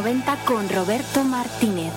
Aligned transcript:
90 0.00 0.36
con 0.46 0.66
Roberto 0.70 1.24
Martínez. 1.24 1.92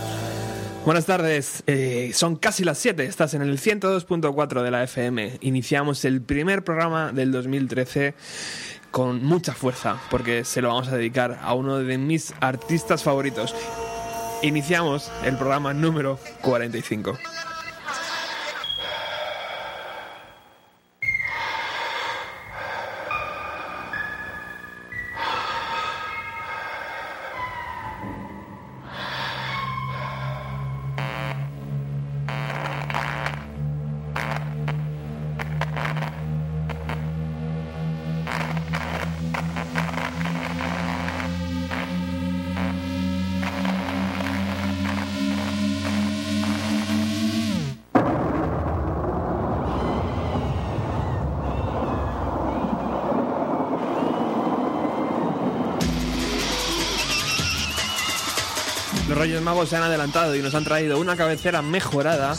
Buenas 0.84 1.06
tardes, 1.06 1.64
eh, 1.68 2.12
son 2.14 2.36
casi 2.36 2.66
las 2.66 2.78
7, 2.80 3.06
estás 3.06 3.34
en 3.34 3.42
el 3.42 3.58
102.4 3.58 4.62
de 4.62 4.72
la 4.72 4.84
FM. 4.84 5.38
Iniciamos 5.40 6.04
el 6.04 6.22
primer 6.22 6.66
programa 6.66 7.14
del 7.14 7.31
2013 7.31 8.14
con 8.92 9.24
mucha 9.24 9.54
fuerza, 9.54 10.02
porque 10.12 10.44
se 10.44 10.62
lo 10.62 10.68
vamos 10.68 10.90
a 10.90 10.98
dedicar 10.98 11.40
a 11.42 11.54
uno 11.54 11.78
de 11.78 11.98
mis 11.98 12.34
artistas 12.42 13.04
favoritos. 13.04 13.56
Iniciamos 14.42 15.09
el 15.24 15.38
programa 15.38 15.74
número 15.74 16.20
45. 16.42 17.18
Reyes 59.23 59.41
Magos 59.41 59.69
se 59.69 59.77
han 59.77 59.83
adelantado 59.83 60.35
y 60.35 60.41
nos 60.41 60.53
han 60.53 60.66
traído 60.66 61.00
una 61.00 61.16
cabecera 61.16 61.61
mejorada 61.61 62.35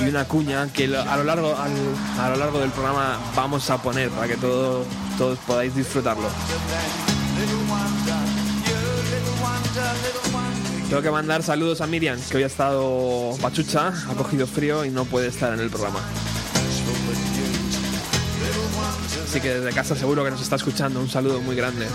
y 0.00 0.08
una 0.08 0.26
cuña 0.26 0.72
que 0.72 0.84
a 0.96 1.16
lo 1.16 1.24
largo, 1.24 1.56
a 1.56 2.28
lo 2.28 2.36
largo 2.36 2.60
del 2.60 2.70
programa 2.70 3.18
vamos 3.34 3.68
a 3.68 3.82
poner 3.82 4.10
para 4.10 4.28
que 4.28 4.36
todo- 4.36 4.84
todos 5.18 5.36
podáis 5.40 5.74
disfrutarlo. 5.74 6.28
Tengo 10.88 11.02
que 11.02 11.10
mandar 11.10 11.42
saludos 11.42 11.80
a 11.80 11.88
Miriam, 11.88 12.16
que 12.30 12.36
hoy 12.36 12.44
ha 12.44 12.46
estado 12.46 13.36
pachucha, 13.42 13.88
ha 14.08 14.14
cogido 14.14 14.46
frío 14.46 14.84
y 14.84 14.90
no 14.90 15.06
puede 15.06 15.26
estar 15.26 15.52
en 15.52 15.58
el 15.58 15.68
programa. 15.68 15.98
Así 19.28 19.40
que 19.40 19.48
desde 19.54 19.72
casa 19.74 19.96
seguro 19.96 20.22
que 20.22 20.30
nos 20.30 20.42
está 20.42 20.54
escuchando. 20.54 21.00
Un 21.00 21.10
saludo 21.10 21.40
muy 21.40 21.56
grande. 21.56 21.88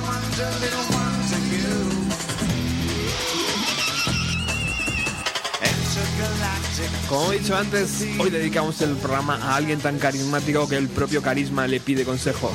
Como 7.09 7.31
he 7.31 7.39
dicho 7.39 7.55
antes, 7.55 8.05
hoy 8.19 8.29
dedicamos 8.31 8.81
el 8.81 8.95
programa 8.95 9.35
a 9.35 9.55
alguien 9.55 9.79
tan 9.79 9.99
carismático 9.99 10.67
que 10.67 10.75
el 10.75 10.87
propio 10.89 11.21
carisma 11.21 11.67
le 11.67 11.79
pide 11.79 12.03
consejo. 12.03 12.51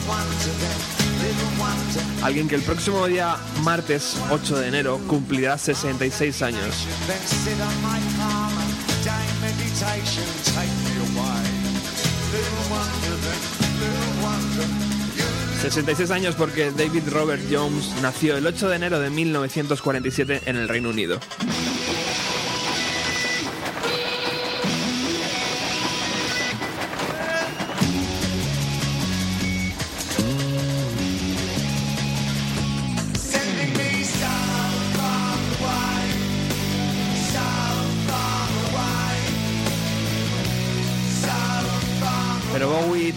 Alguien 2.22 2.48
que 2.48 2.56
el 2.56 2.62
próximo 2.62 3.06
día, 3.06 3.36
martes 3.62 4.16
8 4.30 4.58
de 4.58 4.68
enero, 4.68 5.00
cumplirá 5.06 5.56
66 5.56 6.42
años. 6.42 6.86
66 15.62 16.10
años 16.10 16.34
porque 16.34 16.72
David 16.72 17.02
Robert 17.10 17.42
Jones 17.50 17.92
nació 18.02 18.36
el 18.36 18.46
8 18.46 18.68
de 18.68 18.76
enero 18.76 18.98
de 18.98 19.10
1947 19.10 20.42
en 20.46 20.56
el 20.56 20.68
Reino 20.68 20.88
Unido. 20.88 21.20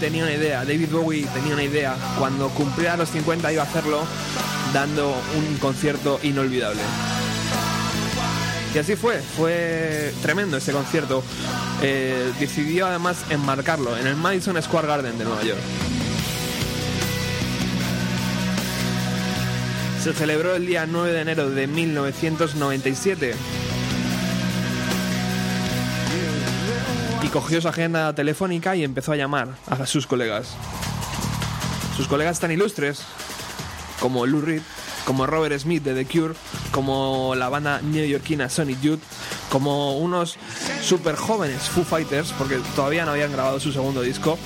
Tenía 0.03 0.23
una 0.23 0.33
idea, 0.33 0.65
David 0.65 0.89
Bowie 0.91 1.25
tenía 1.33 1.53
una 1.53 1.63
idea. 1.63 1.95
Cuando 2.19 2.49
cumpliera 2.49 2.97
los 2.97 3.09
50 3.09 3.53
iba 3.53 3.63
a 3.63 3.65
hacerlo 3.65 4.03
dando 4.73 5.15
un 5.37 5.57
concierto 5.59 6.19
inolvidable. 6.23 6.81
Y 8.75 8.77
así 8.79 8.97
fue, 8.97 9.21
fue 9.21 10.13
tremendo 10.21 10.57
ese 10.57 10.73
concierto. 10.73 11.23
Eh, 11.81 12.33
decidió 12.37 12.87
además 12.87 13.23
enmarcarlo 13.29 13.95
en 13.97 14.05
el 14.05 14.17
Madison 14.17 14.61
Square 14.61 14.87
Garden 14.89 15.17
de 15.17 15.23
Nueva 15.23 15.41
York. 15.43 15.61
Se 20.03 20.11
celebró 20.11 20.53
el 20.55 20.65
día 20.65 20.85
9 20.85 21.13
de 21.13 21.21
enero 21.21 21.49
de 21.49 21.65
1997. 21.65 23.35
Cogió 27.33 27.59
su 27.59 27.67
agenda 27.67 28.13
telefónica 28.13 28.75
y 28.75 28.83
empezó 28.83 29.11
a 29.11 29.15
llamar 29.15 29.47
a 29.67 29.87
sus 29.87 30.05
colegas. 30.05 30.49
Sus 31.97 32.07
colegas 32.07 32.39
tan 32.39 32.51
ilustres 32.51 33.01
como 33.99 34.27
Lou 34.27 34.39
Reed, 34.39 34.61
como 35.03 35.25
Robert 35.25 35.59
Smith 35.59 35.81
de 35.81 35.95
The 35.95 36.05
Cure, 36.05 36.35
como 36.71 37.33
la 37.33 37.49
banda 37.49 37.81
neoyorquina 37.81 38.49
Sonic 38.49 38.79
Youth, 38.81 39.01
como 39.49 39.97
unos 39.97 40.37
super 40.83 41.15
jóvenes 41.15 41.63
Foo 41.63 41.83
Fighters, 41.83 42.31
porque 42.37 42.59
todavía 42.75 43.03
no 43.03 43.11
habían 43.11 43.31
grabado 43.31 43.59
su 43.59 43.71
segundo 43.71 44.03
disco, 44.03 44.37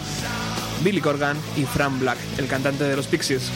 Billy 0.82 1.02
Corgan 1.02 1.38
y 1.58 1.66
Frank 1.66 2.00
Black, 2.00 2.18
el 2.38 2.48
cantante 2.48 2.86
de 2.86 2.96
los 2.96 3.08
Pixies. 3.08 3.52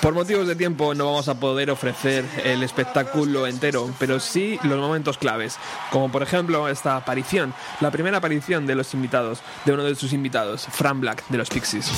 Por, 0.00 0.14
motivos 0.14 0.46
de 0.46 0.54
tiempo 0.54 0.94
no 0.94 1.06
vamos 1.06 1.28
a 1.28 1.34
poder 1.34 1.70
ofrecer 1.70 2.24
el 2.44 2.62
espectáculo 2.62 3.46
entero, 3.46 3.90
pero 3.98 4.20
sí 4.20 4.58
los 4.62 4.78
momentos 4.78 5.18
claves, 5.18 5.56
como 5.90 6.10
por 6.10 6.22
ejemplo 6.22 6.68
esta 6.68 6.96
aparición, 6.96 7.54
la 7.80 7.90
primera 7.90 8.18
aparición 8.18 8.66
de 8.66 8.74
los 8.74 8.92
invitados, 8.92 9.40
de 9.64 9.72
uno 9.72 9.84
de 9.84 9.94
sus 9.94 10.12
invitados, 10.12 10.66
Fran 10.70 11.00
Black 11.00 11.26
de 11.28 11.38
los 11.38 11.48
Pixies. 11.48 11.90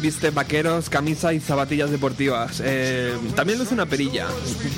Viste 0.00 0.30
vaqueros, 0.30 0.88
camisa 0.88 1.32
y 1.32 1.40
zapatillas 1.40 1.90
deportivas. 1.90 2.60
Eh, 2.64 3.16
también 3.36 3.58
luce 3.58 3.74
una 3.74 3.86
perilla. 3.86 4.28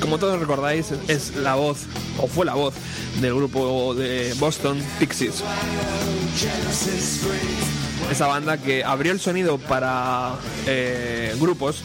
Como 0.00 0.18
todos 0.18 0.38
recordáis, 0.38 0.92
es 1.08 1.36
la 1.36 1.54
voz, 1.54 1.86
o 2.18 2.26
fue 2.26 2.44
la 2.44 2.54
voz, 2.54 2.74
del 3.20 3.34
grupo 3.34 3.94
de 3.94 4.34
Boston 4.38 4.78
Pixies. 4.98 5.42
Esa 8.10 8.26
banda 8.26 8.58
que 8.58 8.84
abrió 8.84 9.12
el 9.12 9.20
sonido 9.20 9.58
para 9.58 10.34
eh, 10.66 11.34
grupos 11.40 11.82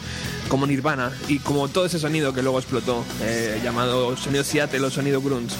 como 0.48 0.66
Nirvana 0.66 1.12
y 1.28 1.38
como 1.38 1.68
todo 1.68 1.86
ese 1.86 1.98
sonido 1.98 2.32
que 2.32 2.42
luego 2.42 2.58
explotó, 2.58 3.04
eh, 3.22 3.60
llamado 3.62 4.16
sonido 4.16 4.44
Seattle 4.44 4.80
o 4.86 4.90
sonido 4.90 5.20
grunge. 5.20 5.54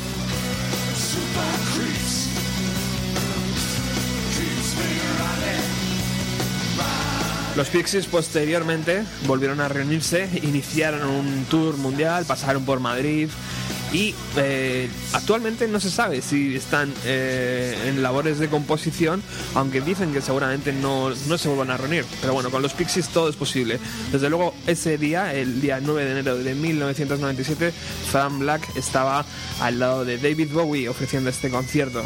Los 7.59 7.71
Pixies 7.71 8.07
posteriormente 8.07 9.03
volvieron 9.27 9.59
a 9.59 9.67
reunirse, 9.67 10.29
iniciaron 10.45 11.03
un 11.11 11.45
tour 11.47 11.77
mundial, 11.77 12.25
pasaron 12.25 12.65
por 12.65 12.79
Madrid 12.79 13.29
y 13.93 14.15
eh, 14.37 14.89
actualmente 15.13 15.67
no 15.67 15.81
se 15.81 15.91
sabe 15.91 16.23
si 16.23 16.55
están 16.55 16.95
eh, 17.05 17.77
en 17.87 18.01
labores 18.01 18.39
de 18.39 18.49
composición, 18.49 19.25
aunque 19.57 19.81
dicen 19.81 20.13
que 20.13 20.21
seguramente 20.21 20.73
no, 20.73 21.11
no 21.11 21.37
se 21.37 21.49
vuelvan 21.49 21.73
a 21.73 21.77
reunir. 21.77 22.05
Pero 22.21 22.33
bueno, 22.33 22.53
con 22.53 22.63
los 22.63 22.75
Pixies 22.75 23.09
todo 23.09 23.29
es 23.29 23.35
posible. 23.35 23.81
Desde 24.13 24.31
luego 24.31 24.55
ese 24.69 24.97
día, 24.97 25.35
el 25.35 25.61
día 25.61 25.81
9 25.83 26.05
de 26.05 26.11
enero 26.13 26.39
de 26.39 26.55
1997, 26.55 27.73
Fran 28.13 28.39
Black 28.39 28.69
estaba 28.77 29.27
al 29.61 29.81
lado 29.81 30.05
de 30.05 30.19
David 30.19 30.53
Bowie 30.53 30.89
ofreciendo 30.89 31.29
este 31.29 31.51
concierto. 31.51 32.05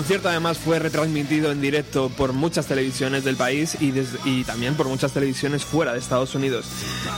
Concierto 0.00 0.30
además 0.30 0.56
fue 0.56 0.78
retransmitido 0.78 1.52
en 1.52 1.60
directo 1.60 2.08
por 2.08 2.32
muchas 2.32 2.64
televisiones 2.64 3.22
del 3.22 3.36
país 3.36 3.76
y, 3.82 4.44
también 4.44 4.74
por 4.74 4.88
muchas 4.88 5.12
televisiones 5.12 5.62
fuera 5.62 5.92
de 5.92 5.98
Estados 5.98 6.34
Unidos. 6.34 6.64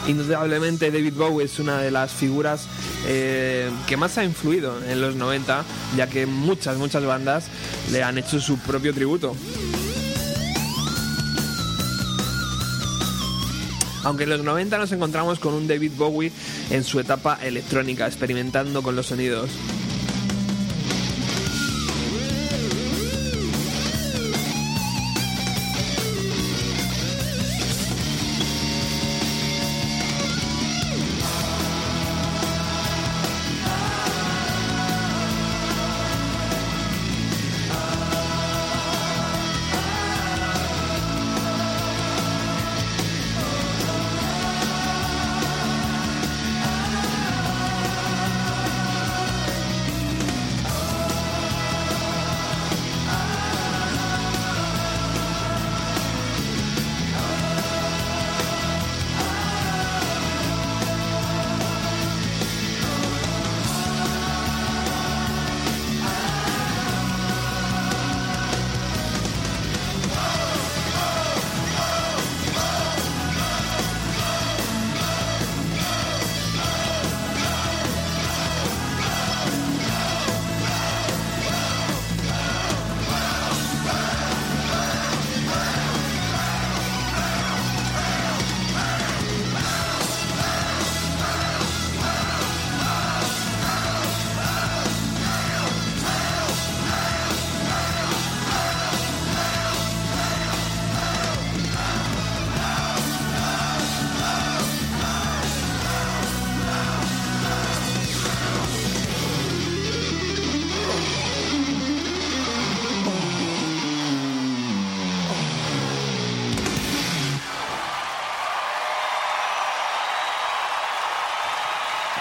Indudablemente 0.09 0.91
David 0.91 1.15
Bowie 1.15 1.45
es 1.45 1.61
una 1.61 1.81
de 1.81 1.93
las 1.93 2.11
figuras 2.11 2.67
eh, 3.07 3.71
que 3.87 3.97
más 3.97 4.19
ha 4.19 4.25
influido 4.25 4.83
en 4.85 5.01
los 5.01 5.15
90, 5.15 5.65
ya 5.97 6.09
que 6.09 6.27
muchas, 6.27 6.77
muchas 6.77 7.05
bandas 7.05 7.45
le 7.93 8.03
han 8.03 8.19
hecho 8.19 8.41
su 8.41 8.59
propio 8.59 8.93
tributo. 8.93 9.37
Aunque 14.03 14.25
en 14.25 14.31
los 14.31 14.43
90 14.43 14.77
nos 14.77 14.91
encontramos 14.91 15.39
con 15.39 15.55
un 15.55 15.69
David 15.69 15.93
Bowie 15.97 16.33
en 16.71 16.83
su 16.83 16.99
etapa 16.99 17.39
electrónica, 17.41 18.09
experimentando 18.09 18.83
con 18.83 18.97
los 18.97 19.07
sonidos. 19.07 19.51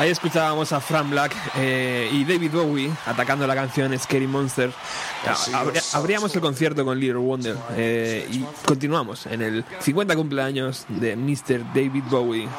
Ahí 0.02 0.10
escuchábamos 0.10 0.72
a 0.74 0.82
Fran 0.82 1.12
Black 1.12 1.32
eh, 1.58 2.10
y 2.12 2.26
David 2.26 2.50
Bowie 2.54 2.92
atacando 3.06 3.46
la 3.46 3.54
canción 3.54 3.96
Scary 4.00 4.26
Monster. 4.26 4.72
Abríamos 5.94 6.34
el 6.34 6.42
concierto 6.42 6.84
con 6.84 7.00
Little 7.00 7.20
Wonder 7.20 7.56
eh, 7.76 8.28
y 8.32 8.44
continuamos 8.66 9.28
en 9.28 9.44
el 9.44 9.64
50 9.80 10.16
cumpleaños 10.16 10.86
de 10.90 11.16
Mr. 11.16 11.72
David 11.76 12.04
Bowie. 12.10 12.50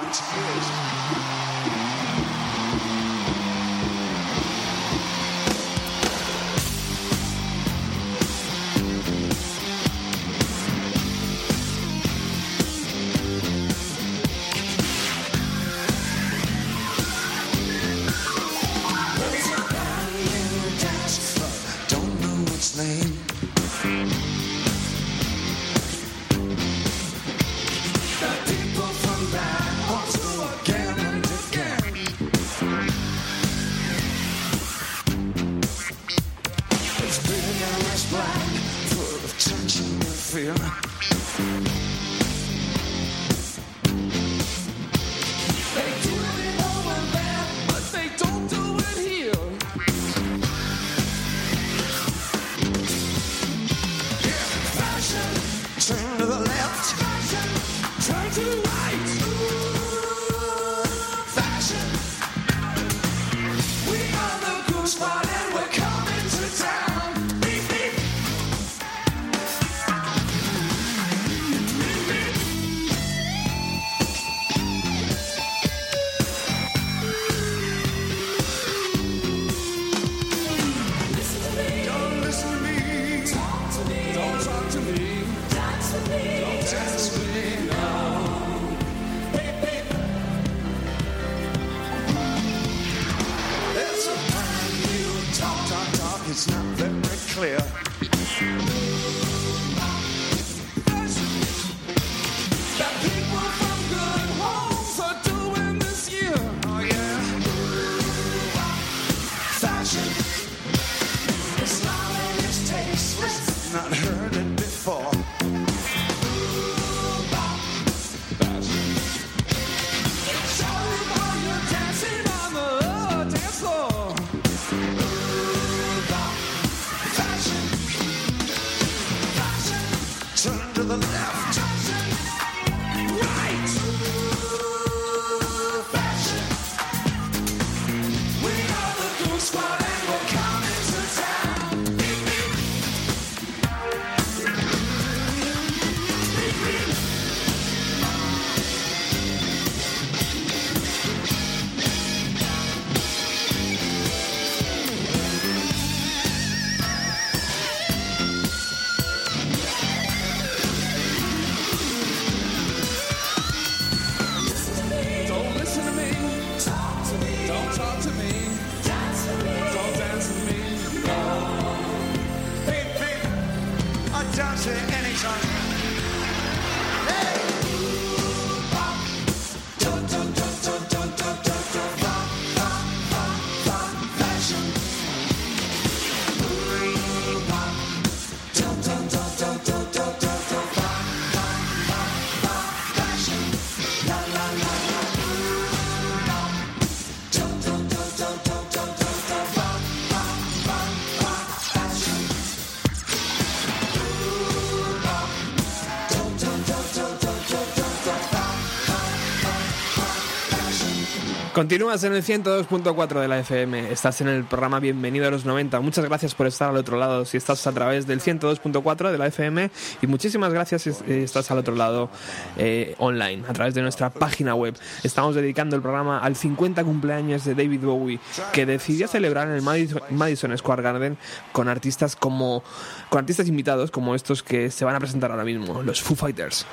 Continúas 211.63 212.03
en 212.03 212.13
el 212.13 212.25
102.4 212.25 213.21
de 213.21 213.29
la 213.29 213.39
FM. 213.39 213.93
Estás 213.93 214.21
en 214.21 214.27
el 214.27 214.43
programa 214.43 214.81
Bienvenido 214.81 215.29
a 215.29 215.31
los 215.31 215.45
90. 215.45 215.79
Muchas 215.79 216.05
gracias 216.05 216.35
por 216.35 216.49
estar 216.49 216.71
al 216.71 216.77
otro 216.77 216.99
lado. 216.99 217.25
Si 217.25 217.37
estás 217.37 217.65
a 217.69 217.73
través 217.73 218.05
del 218.05 218.21
102.4 218.21 219.13
de 219.13 219.17
la 219.17 219.29
FM 219.29 219.71
y 220.03 220.07
muchísimas 220.09 220.53
gracias 220.53 220.83
si 220.83 220.91
eh, 220.91 221.23
estás 221.23 221.53
al 221.53 221.59
otro 221.59 221.77
lado 221.77 222.11
eh, 222.57 222.97
online, 222.99 223.45
a 223.47 223.53
través 223.53 223.75
de 223.75 223.83
nuestra 223.83 224.11
página 224.11 224.57
web. 224.57 224.77
Estamos 225.05 225.37
dedicando 225.37 225.77
el 225.77 225.83
programa 225.83 226.19
al 226.19 226.35
50 226.35 226.83
cumpleaños 226.83 227.45
de 227.45 227.55
David 227.55 227.85
Bowie, 227.85 228.19
que 228.53 228.67
decidió 228.67 229.07
celebrar 229.07 229.47
en 229.47 229.55
el 229.55 229.63
Madison, 229.63 230.03
Madison 230.11 230.59
Square 230.59 230.83
Garden 230.83 231.17
con 231.53 231.69
artistas 231.69 232.17
como 232.17 232.65
con 233.09 233.21
artistas 233.21 233.47
invitados 233.47 233.93
como 233.93 234.17
estos 234.17 234.43
que 234.43 234.69
se 234.73 234.85
van 234.85 234.97
a 234.97 234.99
presentar 234.99 235.31
ahora 235.31 235.45
mismo, 235.45 235.81
los 235.85 236.03
Foo 236.03 236.17
Fighters. 236.17 236.67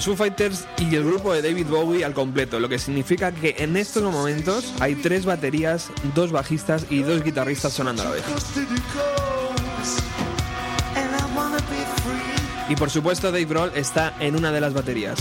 Los 0.00 0.06
Foo 0.06 0.16
Fighters 0.16 0.64
y 0.78 0.94
el 0.94 1.04
grupo 1.04 1.34
de 1.34 1.42
David 1.42 1.66
Bowie 1.66 2.06
al 2.06 2.14
completo, 2.14 2.58
lo 2.58 2.70
que 2.70 2.78
significa 2.78 3.32
que 3.32 3.56
en 3.58 3.76
estos 3.76 4.02
momentos 4.02 4.72
hay 4.80 4.94
tres 4.94 5.26
baterías, 5.26 5.90
dos 6.14 6.32
bajistas 6.32 6.86
y 6.88 7.02
dos 7.02 7.22
guitarristas 7.22 7.74
sonando 7.74 8.00
a 8.00 8.04
la 8.06 8.10
vez. 8.12 8.22
Y 12.70 12.76
por 12.76 12.88
supuesto 12.88 13.30
Dave 13.30 13.44
Grohl 13.44 13.72
está 13.74 14.14
en 14.20 14.36
una 14.36 14.50
de 14.50 14.62
las 14.62 14.72
baterías. 14.72 15.18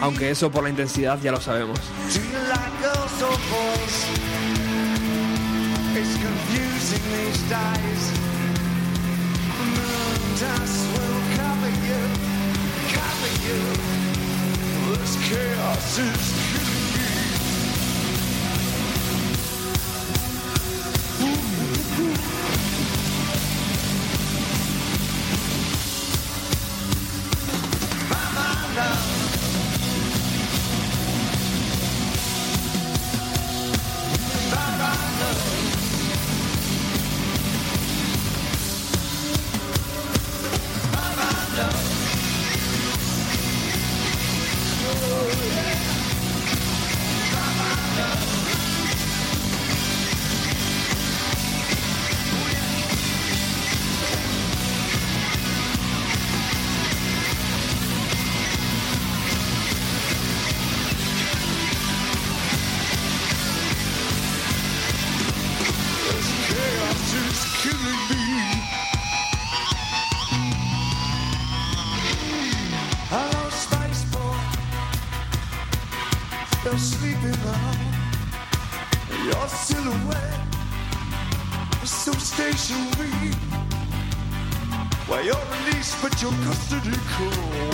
Aunque 0.00 0.30
eso 0.30 0.50
por 0.50 0.64
la 0.64 0.70
intensidad 0.70 1.20
ya 1.22 1.30
lo 1.30 1.40
sabemos. 1.40 1.78
chaos 15.28 15.98
is 15.98 16.47
city 86.58 86.98
cool. 87.08 87.67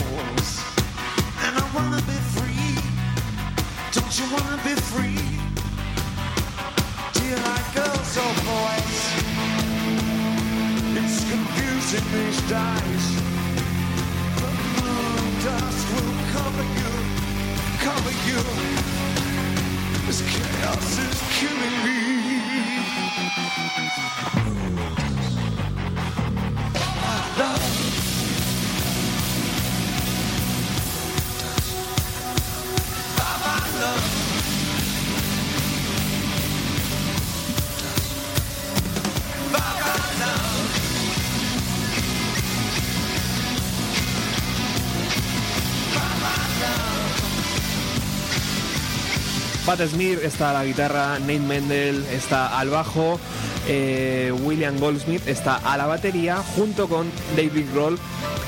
Pat 49.76 49.88
Smear 49.88 50.22
está 50.22 50.50
a 50.50 50.52
la 50.52 50.64
guitarra, 50.64 51.18
Nate 51.18 51.40
Mendel 51.40 52.06
está 52.12 52.60
al 52.60 52.70
bajo, 52.70 53.18
eh, 53.66 54.32
William 54.44 54.78
Goldsmith 54.78 55.26
está 55.26 55.56
a 55.56 55.76
la 55.76 55.86
batería, 55.86 56.36
junto 56.54 56.88
con 56.88 57.10
David 57.34 57.66
Grohl, 57.72 57.98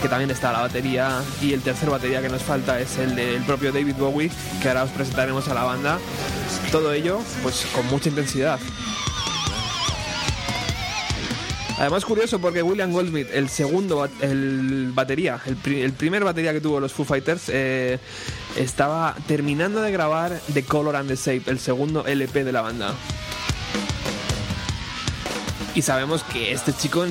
que 0.00 0.08
también 0.08 0.30
está 0.30 0.50
a 0.50 0.52
la 0.52 0.60
batería, 0.60 1.20
y 1.42 1.52
el 1.52 1.62
tercer 1.62 1.90
batería 1.90 2.22
que 2.22 2.28
nos 2.28 2.42
falta 2.42 2.78
es 2.78 2.96
el 2.98 3.16
del 3.16 3.42
propio 3.42 3.72
David 3.72 3.96
Bowie, 3.98 4.30
que 4.62 4.68
ahora 4.68 4.84
os 4.84 4.90
presentaremos 4.90 5.48
a 5.48 5.54
la 5.54 5.64
banda. 5.64 5.98
Todo 6.70 6.92
ello, 6.92 7.18
pues 7.42 7.66
con 7.74 7.84
mucha 7.86 8.08
intensidad. 8.08 8.60
Además 11.78 12.06
curioso 12.06 12.38
porque 12.38 12.62
William 12.62 12.90
Goldsmith, 12.90 13.28
el 13.32 13.50
segundo, 13.50 14.08
el 14.22 14.92
batería, 14.94 15.38
el, 15.44 15.92
primer 15.92 16.24
batería 16.24 16.54
que 16.54 16.60
tuvo 16.62 16.80
los 16.80 16.94
Foo 16.94 17.04
Fighters, 17.04 17.50
eh, 17.50 17.98
estaba 18.56 19.14
terminando 19.26 19.82
de 19.82 19.92
grabar 19.92 20.40
The 20.54 20.62
Color 20.62 20.96
and 20.96 21.08
the 21.08 21.16
Shape, 21.16 21.50
el 21.50 21.58
segundo 21.58 22.06
LP 22.06 22.44
de 22.44 22.52
la 22.52 22.62
banda. 22.62 22.94
Y 25.74 25.82
sabemos 25.82 26.22
que 26.22 26.52
este 26.52 26.72
chico 26.72 27.04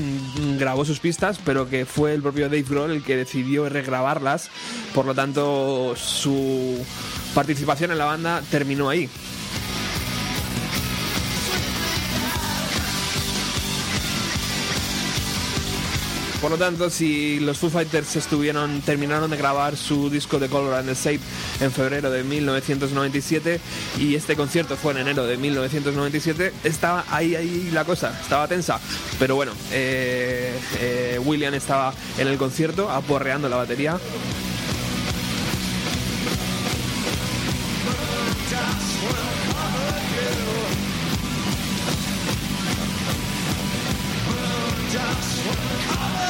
grabó 0.58 0.86
sus 0.86 0.99
pistas, 0.99 1.39
pero 1.45 1.69
que 1.69 1.86
fue 1.86 2.15
el 2.15 2.23
propio 2.23 2.45
Dave 2.45 2.65
Grohl 2.67 2.89
el 2.89 3.04
que 3.04 3.15
decidió 3.15 3.69
regrabarlas. 3.69 4.49
Por 4.95 5.06
lo 5.06 5.13
tanto, 5.13 5.95
su 5.95 6.84
participación 7.36 7.91
en 7.91 7.99
la 7.99 8.06
banda 8.06 8.41
terminó 8.49 8.89
ahí. 8.89 9.08
Por 16.41 16.52
lo 16.52 16.58
tanto, 16.58 16.89
si 16.89 17.39
los 17.39 17.58
Foo 17.58 17.69
Fighters 17.69 18.15
estuvieron, 18.15 18.82
terminaron 18.82 19.32
de 19.32 19.38
grabar 19.38 19.76
su 19.76 20.10
disco 20.10 20.38
de 20.38 20.48
Color 20.48 20.76
and 20.76 20.88
the 20.88 20.93
Shape 20.93 21.21
en 21.60 21.71
febrero 21.71 22.12
de 22.12 22.24
1997 22.24 23.60
y 24.00 24.15
este 24.15 24.36
concierto 24.36 24.76
fue 24.76 24.91
en 24.93 25.00
enero 25.00 25.26
de 25.26 25.38
1997, 25.38 26.54
estaba 26.63 27.06
ahí, 27.10 27.36
ahí 27.36 27.69
la 27.71 27.84
cosa, 27.86 28.17
estaba 28.21 28.48
tensa. 28.48 28.80
Pero 29.17 29.36
bueno, 29.36 29.54
eh, 29.71 30.54
eh, 30.80 31.19
William 31.24 31.54
estaba 31.54 31.93
en 32.17 32.28
el 32.28 32.38
concierto 32.38 32.91
aporreando 32.91 33.50
la 33.50 33.56
batería 33.56 33.98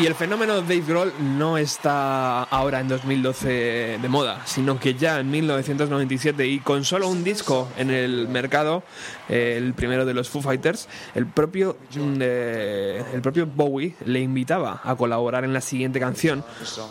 Y 0.00 0.06
el 0.06 0.14
fenómeno 0.14 0.62
Dave 0.62 0.84
Grohl 0.86 1.12
no 1.36 1.58
está 1.58 2.44
ahora 2.44 2.78
en 2.78 2.86
2012 2.86 3.98
de 4.00 4.08
moda, 4.08 4.42
sino 4.46 4.78
que 4.78 4.94
ya 4.94 5.18
en 5.18 5.28
1997 5.28 6.46
y 6.46 6.60
con 6.60 6.84
solo 6.84 7.08
un 7.08 7.24
disco 7.24 7.68
en 7.76 7.90
el 7.90 8.28
mercado, 8.28 8.84
el 9.28 9.74
primero 9.74 10.06
de 10.06 10.14
los 10.14 10.28
Foo 10.28 10.40
Fighters, 10.40 10.88
el 11.16 11.26
propio, 11.26 11.76
eh, 11.96 13.02
el 13.12 13.20
propio 13.22 13.46
Bowie 13.46 13.96
le 14.04 14.20
invitaba 14.20 14.80
a 14.84 14.94
colaborar 14.94 15.44
en 15.44 15.52
la 15.52 15.60
siguiente 15.60 15.98
canción 15.98 16.44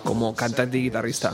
como 0.03 0.35
cantante 0.35 0.77
y 0.77 0.83
guitarrista. 0.83 1.33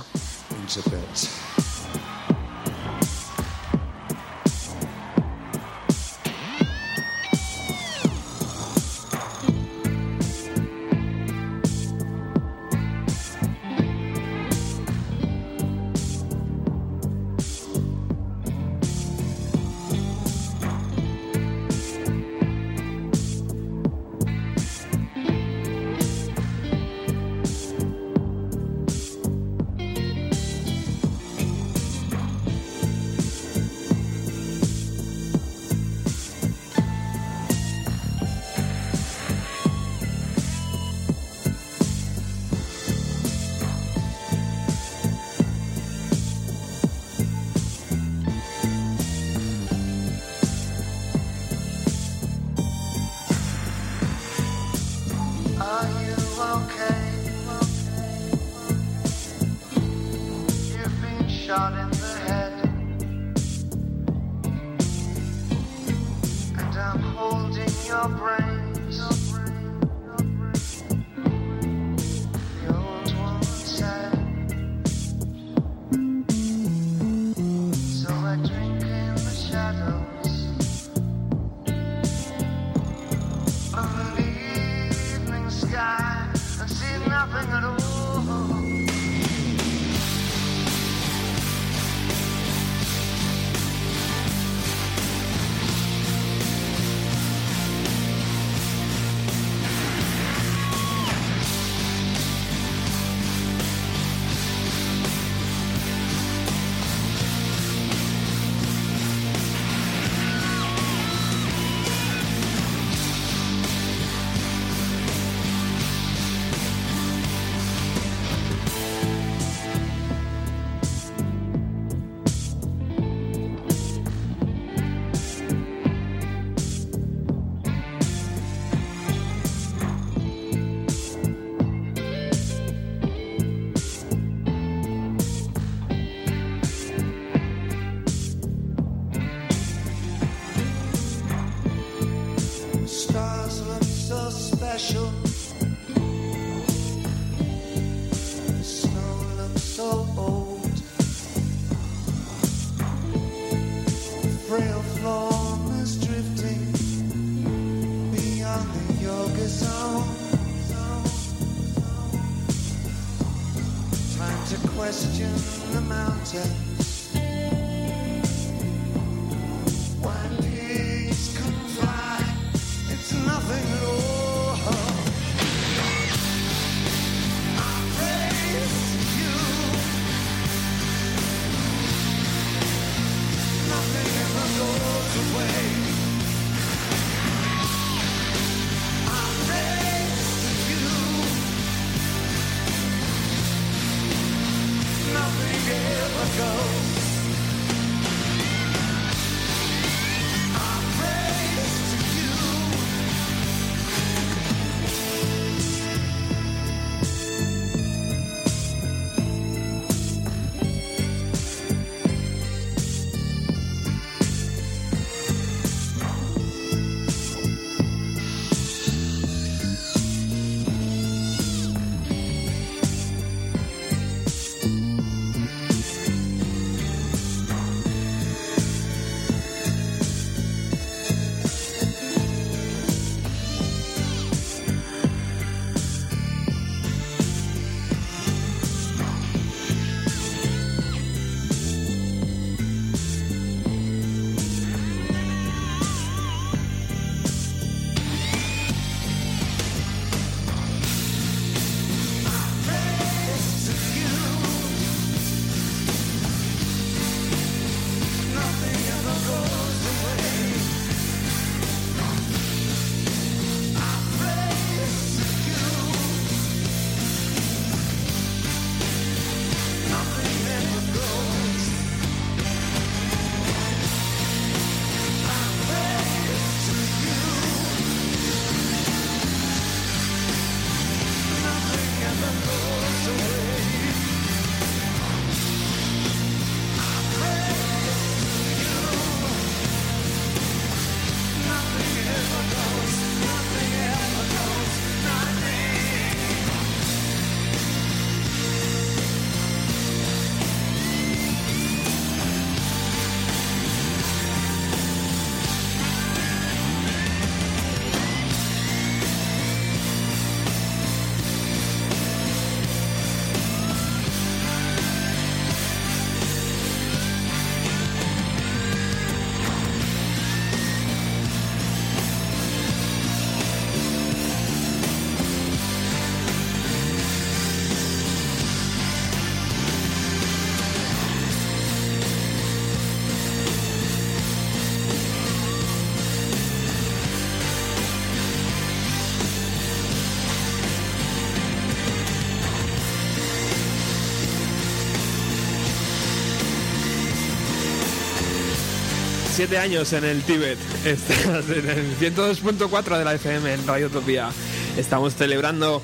17 349.43 349.57
años 349.57 349.91
en 349.91 350.05
el 350.05 350.21
Tíbet. 350.23 350.57
Estás 350.85 351.49
en 351.49 351.69
el 351.69 351.97
102.4 351.97 352.97
de 352.97 353.03
la 353.03 353.13
FM 353.13 353.53
en 353.53 353.67
Radio 353.67 353.87
Utopía. 353.87 354.29
Estamos 354.77 355.15
celebrando 355.15 355.81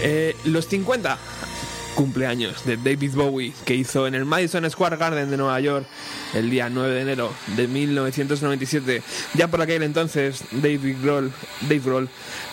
eh, 0.00 0.34
los 0.44 0.68
50 0.68 1.18
cumpleaños 1.96 2.64
de 2.64 2.78
David 2.78 3.12
Bowie 3.14 3.52
que 3.66 3.74
hizo 3.74 4.06
en 4.06 4.14
el 4.14 4.24
Madison 4.24 4.68
Square 4.70 4.96
Garden 4.96 5.30
de 5.30 5.36
Nueva 5.36 5.60
York 5.60 5.86
el 6.34 6.50
día 6.50 6.68
9 6.68 6.94
de 6.94 7.00
enero 7.00 7.32
de 7.56 7.68
1997. 7.68 9.02
Ya 9.34 9.48
por 9.48 9.62
aquel 9.62 9.82
entonces 9.82 10.44
David 10.50 10.96
Grohl, 11.02 11.32
Dave 11.62 11.80
Grohl 11.80 12.08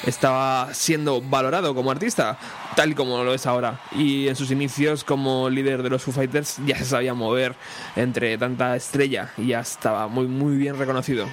estaba 0.05 0.73
siendo 0.73 1.21
valorado 1.21 1.75
como 1.75 1.91
artista, 1.91 2.37
tal 2.75 2.91
y 2.91 2.95
como 2.95 3.23
lo 3.23 3.33
es 3.33 3.45
ahora. 3.45 3.81
Y 3.91 4.27
en 4.27 4.35
sus 4.35 4.51
inicios 4.51 5.03
como 5.03 5.49
líder 5.49 5.83
de 5.83 5.89
los 5.89 6.03
Foo 6.03 6.13
Fighters 6.13 6.57
ya 6.65 6.77
se 6.77 6.85
sabía 6.85 7.13
mover 7.13 7.55
entre 7.95 8.37
tanta 8.37 8.75
estrella 8.75 9.31
y 9.37 9.47
ya 9.47 9.59
estaba 9.59 10.07
muy 10.07 10.27
muy 10.27 10.57
bien 10.57 10.77
reconocido. 10.77 11.27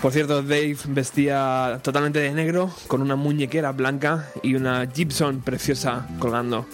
Por 0.00 0.12
cierto, 0.12 0.42
Dave 0.42 0.76
vestía 0.86 1.80
totalmente 1.82 2.20
de 2.20 2.30
negro, 2.30 2.70
con 2.86 3.02
una 3.02 3.16
muñequera 3.16 3.72
blanca 3.72 4.28
y 4.44 4.54
una 4.54 4.86
Gibson 4.86 5.40
preciosa 5.40 6.06
colgando. 6.20 6.66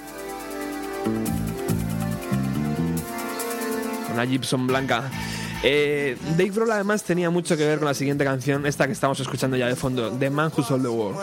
Una 4.14 4.26
Gibson 4.26 4.66
blanca. 4.66 5.10
Eh, 5.62 6.16
Dave 6.36 6.50
Grohl 6.50 6.70
además 6.70 7.02
tenía 7.02 7.30
mucho 7.30 7.56
que 7.56 7.66
ver 7.66 7.78
con 7.78 7.88
la 7.88 7.94
siguiente 7.94 8.24
canción, 8.24 8.66
esta 8.66 8.86
que 8.86 8.92
estamos 8.92 9.18
escuchando 9.20 9.56
ya 9.56 9.66
de 9.66 9.76
fondo, 9.76 10.10
The 10.12 10.30
Man 10.30 10.52
Who 10.56 10.62
Sold 10.62 10.82
the 10.82 10.88
World. 10.88 11.18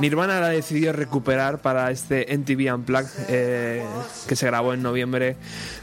Nirvana 0.00 0.40
la 0.40 0.48
decidió 0.48 0.92
recuperar 0.92 1.58
para 1.58 1.90
este 1.90 2.26
MTV 2.36 2.74
Unplugged 2.74 3.10
eh, 3.28 3.84
que 4.26 4.36
se 4.36 4.46
grabó 4.46 4.72
en 4.72 4.82
noviembre 4.82 5.36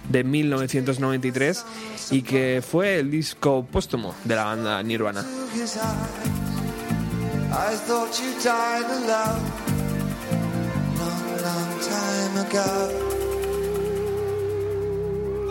de 0.10 0.24
1993 0.24 1.66
y 2.12 2.24
que 2.24 2.64
fue 2.68 3.00
el 3.00 3.12
disco 3.12 3.66
póstumo 3.72 4.16
de 4.24 4.36
la 4.36 4.46
banda 4.46 4.82
Nirvana. 4.84 5.24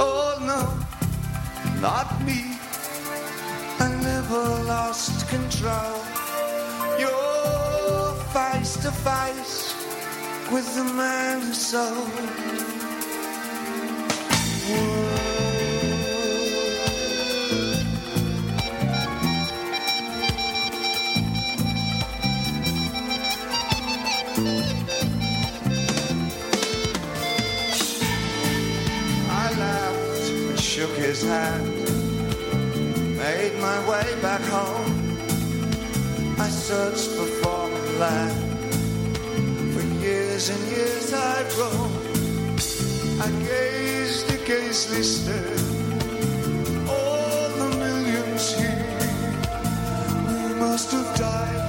Oh 0.02 0.38
no, 0.40 0.62
not 1.80 2.08
me. 2.24 2.40
I 3.78 3.88
never 4.02 4.42
lost 4.64 5.28
control. 5.28 5.96
You're 6.98 8.14
face 8.32 8.76
to 8.84 8.90
face 8.90 9.74
with 10.50 10.74
the 10.74 10.84
man 10.84 11.42
who 11.42 11.52
sold. 11.52 12.10
I 14.72 15.09
shook 30.80 30.96
his 30.96 31.22
hand, 31.22 31.74
made 33.18 33.54
my 33.60 33.78
way 33.86 34.08
back 34.22 34.40
home. 34.56 34.94
I 36.38 36.48
searched 36.48 37.10
for 37.16 37.26
foreign 37.42 37.98
land. 37.98 38.40
For 39.74 39.82
years 40.02 40.48
and 40.48 40.62
years 40.72 41.12
I 41.12 41.42
roamed. 41.58 42.60
I 43.20 43.28
gazed 43.50 44.30
a 44.30 44.38
ghastly 44.46 45.02
stare. 45.02 45.60
All 46.88 47.48
the 47.60 47.76
millions 47.76 48.54
here, 48.58 48.86
we 50.28 50.54
must 50.54 50.92
have 50.92 51.14
died 51.18 51.59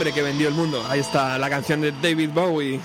hombre 0.00 0.14
que 0.14 0.22
vendió 0.22 0.48
el 0.48 0.54
mundo. 0.54 0.82
Ahí 0.88 1.00
está 1.00 1.36
la 1.36 1.50
canción 1.50 1.82
de 1.82 1.92
David 1.92 2.30
Bowie. 2.32 2.76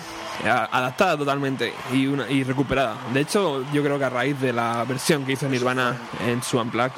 eh, 0.43 0.49
Adaptada 0.49 1.17
totalmente 1.17 1.73
y, 1.93 2.07
una, 2.07 2.29
y 2.29 2.43
recuperada. 2.43 2.97
De 3.13 3.21
hecho, 3.21 3.63
yo 3.71 3.81
creo 3.81 3.97
que 3.97 4.03
a 4.03 4.09
raíz 4.09 4.37
de 4.41 4.51
la 4.51 4.83
versión 4.83 5.25
que 5.25 5.31
hizo 5.31 5.47
Nirvana 5.47 5.95
en 6.27 6.43
su 6.43 6.59
Unplugged, 6.59 6.91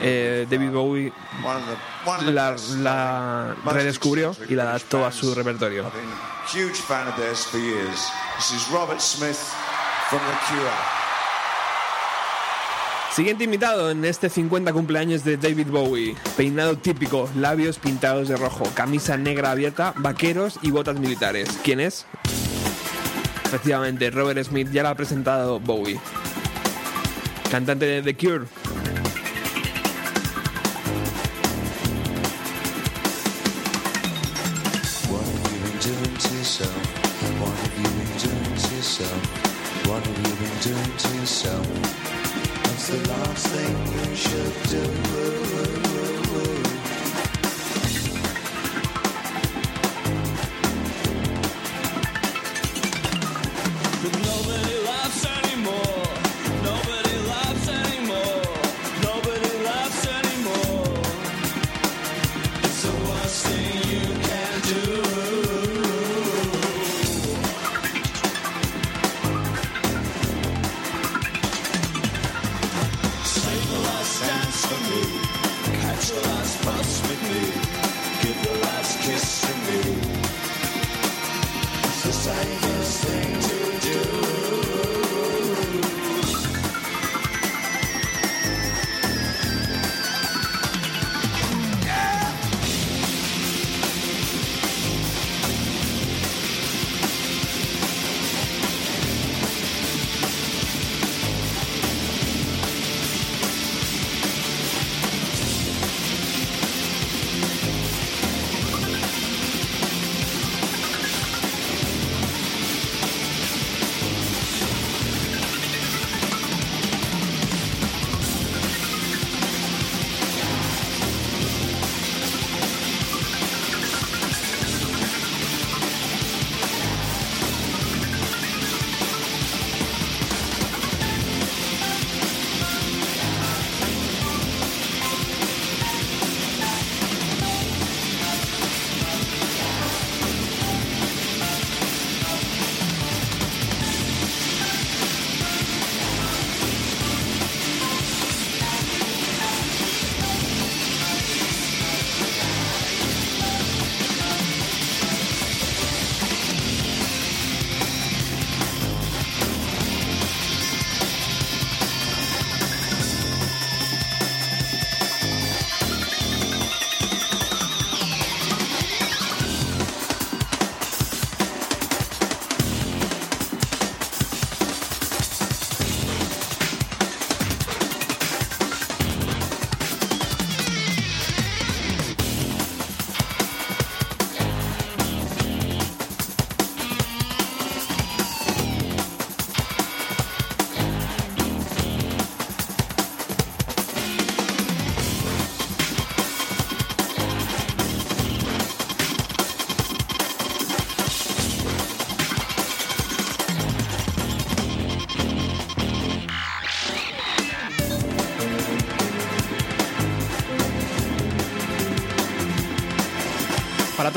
eh, 0.00 0.46
David 0.48 0.70
Bowie 0.70 1.12
la, 2.30 2.54
la 2.76 3.56
redescubrió 3.72 4.32
y 4.48 4.54
la 4.54 4.62
adaptó 4.62 5.04
a 5.04 5.10
su 5.10 5.34
repertorio. 5.34 5.90
Robert 8.70 9.00
Smith 9.00 9.36
from 10.08 10.20
The 10.20 10.54
Cure. 10.54 10.97
Siguiente 13.18 13.42
invitado 13.42 13.90
en 13.90 14.04
este 14.04 14.30
50 14.30 14.72
cumpleaños 14.72 15.24
de 15.24 15.36
David 15.36 15.66
Bowie. 15.72 16.14
Peinado 16.36 16.78
típico, 16.78 17.28
labios 17.34 17.80
pintados 17.80 18.28
de 18.28 18.36
rojo, 18.36 18.62
camisa 18.76 19.16
negra 19.16 19.50
abierta, 19.50 19.92
vaqueros 19.96 20.60
y 20.62 20.70
botas 20.70 21.00
militares. 21.00 21.48
¿Quién 21.64 21.80
es? 21.80 22.06
Efectivamente, 23.44 24.12
Robert 24.12 24.40
Smith 24.44 24.70
ya 24.70 24.84
lo 24.84 24.90
ha 24.90 24.94
presentado 24.94 25.58
Bowie. 25.58 25.98
Cantante 27.50 27.86
de 27.86 28.02
The 28.02 28.16
Cure. 28.16 28.46
What 42.90 43.06
have 43.06 44.72
you 44.72 45.37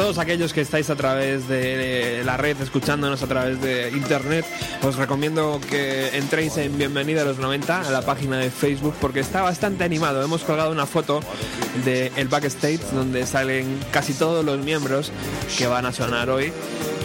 todos 0.02 0.18
aquellos 0.18 0.52
que 0.52 0.62
estáis 0.62 0.90
a 0.90 0.96
través 0.96 1.48
de 1.48 2.24
la 2.26 2.36
red, 2.36 2.60
escuchándonos 2.60 3.22
a 3.22 3.28
través 3.28 3.62
de 3.62 3.92
internet, 3.92 4.48
os 4.82 4.96
recomiendo 4.96 5.62
que 5.70 6.18
entréis 6.18 6.58
en 6.58 6.76
Bienvenida 6.76 7.22
a 7.22 7.26
los 7.26 7.38
90 7.38 7.82
a 7.82 7.92
la 7.92 8.02
página 8.02 8.40
de 8.40 8.50
Facebook 8.50 8.96
porque 9.00 9.20
está 9.20 9.44
bastante 9.44 9.84
animado. 9.84 10.24
Hemos 10.24 10.42
colgado 10.42 10.72
una 10.72 10.88
foto 10.88 11.20
del 11.86 12.12
el 12.16 12.28
backstage 12.30 12.82
donde 12.94 13.28
salen 13.28 13.78
casi 13.92 14.16
todos 14.16 14.44
los 14.44 14.58
miembros 14.66 15.12
que 15.56 15.68
van 15.68 15.86
a 15.86 15.94
sonar 15.94 16.32
hoy 16.32 16.52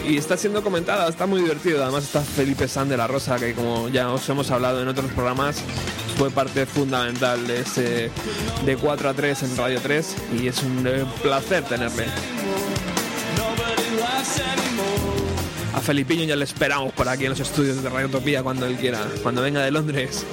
y 0.07 0.17
está 0.17 0.35
siendo 0.35 0.63
comentada, 0.63 1.07
está 1.07 1.27
muy 1.27 1.41
divertido. 1.41 1.83
Además 1.83 2.03
está 2.03 2.21
Felipe 2.21 2.67
San 2.67 2.89
de 2.89 2.97
la 2.97 3.05
Rosa, 3.05 3.35
que 3.35 3.53
como 3.53 3.89
ya 3.89 4.11
os 4.11 4.27
hemos 4.27 4.49
hablado 4.49 4.81
en 4.81 4.87
otros 4.87 5.11
programas, 5.11 5.61
fue 6.17 6.31
parte 6.31 6.65
fundamental 6.65 7.45
de 7.45 7.59
ese 7.59 8.09
de 8.65 8.75
4 8.75 9.09
a 9.09 9.13
3 9.13 9.43
en 9.43 9.57
Radio 9.57 9.79
3 9.83 10.15
y 10.41 10.47
es 10.47 10.63
un 10.63 10.87
eh, 10.87 11.05
placer 11.21 11.63
tenerle. 11.63 12.05
A 15.73 15.81
Felipiño 15.81 16.23
ya 16.23 16.35
le 16.35 16.43
esperamos 16.43 16.91
por 16.93 17.07
aquí 17.07 17.25
en 17.25 17.31
los 17.31 17.39
estudios 17.39 17.81
de 17.83 17.89
Radio 17.89 18.07
Utopía 18.07 18.41
cuando 18.43 18.65
él 18.65 18.77
quiera, 18.77 19.05
cuando 19.21 19.41
venga 19.41 19.61
de 19.61 19.71
Londres. 19.71 20.25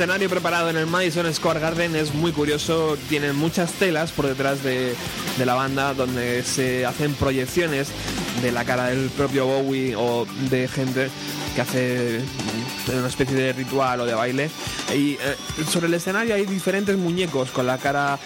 Escenario 0.00 0.30
preparado 0.30 0.70
en 0.70 0.78
el 0.78 0.86
Madison 0.86 1.30
Square 1.34 1.60
Garden 1.60 1.94
es 1.94 2.14
muy 2.14 2.32
curioso, 2.32 2.96
tiene 3.10 3.34
muchas 3.34 3.74
telas 3.74 4.12
por 4.12 4.26
detrás 4.26 4.62
de, 4.62 4.94
la 5.44 5.52
banda 5.52 5.92
donde 5.92 6.42
se 6.42 6.86
hacen 6.86 7.12
proyecciones 7.12 7.88
de 8.40 8.50
la 8.50 8.64
cara 8.64 8.86
del 8.86 9.10
propio 9.10 9.44
Bowie 9.44 9.94
o 9.94 10.26
de 10.48 10.68
gente 10.68 11.10
que 11.54 11.60
hace 11.60 12.20
una 12.96 13.08
especie 13.08 13.36
de 13.36 13.52
ritual 13.52 14.00
o 14.00 14.06
de 14.06 14.14
baile. 14.14 14.48
Y 14.94 15.18
eh, 15.20 15.36
sobre 15.68 15.88
el 15.88 15.92
escenario 15.92 16.34
hay 16.34 16.46
diferentes 16.46 16.96
muñecos 16.96 17.50
con 17.50 17.66
la 17.66 17.76
cara 17.76 18.18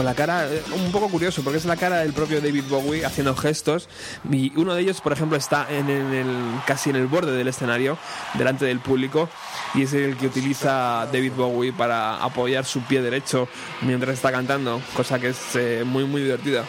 con 0.00 0.06
la 0.06 0.14
cara 0.14 0.46
eh, 0.46 0.62
un 0.76 0.92
poco 0.92 1.10
curioso 1.10 1.42
porque 1.42 1.58
es 1.58 1.66
la 1.66 1.76
cara 1.76 1.98
del 1.98 2.14
propio 2.14 2.40
David 2.40 2.64
Bowie 2.70 3.04
haciendo 3.04 3.36
gestos. 3.36 3.86
Y 4.32 4.50
uno 4.58 4.74
de 4.74 4.80
ellos 4.80 5.02
por 5.02 5.12
ejemplo 5.12 5.36
está 5.36 5.66
en, 5.70 5.90
el 5.90 6.26
casi 6.66 6.88
en 6.88 6.96
el 6.96 7.06
borde 7.06 7.32
del 7.32 7.48
escenario 7.48 7.98
delante 8.32 8.64
del 8.64 8.80
público 8.80 9.28
y 9.74 9.82
es 9.82 9.92
el 9.92 10.16
que 10.16 10.28
utiliza 10.28 11.06
David 11.12 11.32
Bowie 11.36 11.74
para 11.74 12.16
apoyar 12.16 12.64
su 12.64 12.80
pie 12.80 13.02
derecho 13.02 13.46
mientras 13.82 14.14
está 14.14 14.32
cantando 14.32 14.80
cosa 14.96 15.18
que 15.18 15.28
es 15.28 15.56
eh, 15.56 15.82
muy 15.84 16.04
muy 16.04 16.22
divertida 16.22 16.64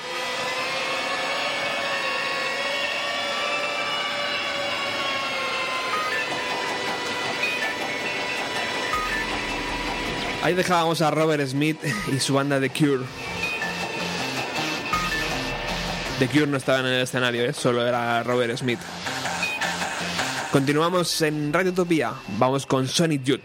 Ahí 10.44 10.56
dejábamos 10.56 11.02
a 11.02 11.12
Robert 11.12 11.46
Smith 11.48 11.78
y 12.12 12.20
su 12.20 12.34
banda 12.34 12.60
The 12.60 12.70
Cure. 12.70 13.06
The 16.18 16.28
Cure 16.28 16.48
no 16.48 16.58
estaba 16.58 16.80
en 16.80 16.88
el 16.88 17.02
escenario, 17.02 17.46
¿eh? 17.46 17.54
solo 17.54 17.86
era 17.86 18.24
Robert 18.24 18.58
Smith. 18.58 18.80
Continuamos 20.52 21.22
en 21.22 21.54
Radio 21.54 21.72
Utopía. 21.72 22.14
Vamos 22.38 22.66
con 22.66 22.88
Sonic 22.88 23.24
Youth. 23.24 23.42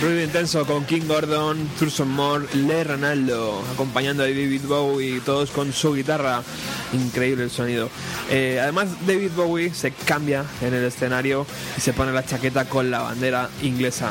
Ruido 0.00 0.22
intenso 0.22 0.66
con 0.66 0.84
King 0.84 1.06
Gordon, 1.06 1.68
Thurston 1.78 2.10
Moore, 2.10 2.46
Le 2.54 2.84
Ronaldo, 2.84 3.64
acompañando 3.72 4.22
a 4.22 4.26
David 4.26 4.62
Bowie, 4.66 5.20
todos 5.20 5.50
con 5.50 5.72
su 5.72 5.94
guitarra. 5.94 6.42
Increíble 6.92 7.44
el 7.44 7.50
sonido. 7.50 7.88
Eh, 8.30 8.58
además, 8.62 8.88
David 9.06 9.30
Bowie 9.34 9.74
se 9.74 9.92
cambia 9.92 10.44
en 10.60 10.74
el 10.74 10.84
escenario 10.84 11.46
y 11.76 11.80
se 11.80 11.92
pone 11.92 12.12
la 12.12 12.24
chaqueta 12.24 12.66
con 12.66 12.90
la 12.90 13.00
bandera 13.00 13.48
inglesa. 13.62 14.10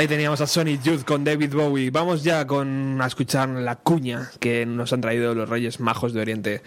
Ahí 0.00 0.08
teníamos 0.08 0.40
a 0.40 0.46
Sonic 0.46 0.82
Youth 0.82 1.04
con 1.04 1.24
David 1.24 1.52
Bowie. 1.52 1.90
Vamos 1.90 2.24
ya 2.24 2.46
con 2.46 3.02
a 3.02 3.06
escuchar 3.06 3.50
la 3.50 3.76
cuña 3.76 4.30
que 4.40 4.64
nos 4.64 4.94
han 4.94 5.02
traído 5.02 5.34
los 5.34 5.46
Reyes 5.46 5.78
Majos 5.78 6.14
de 6.14 6.22
Oriente. 6.22 6.62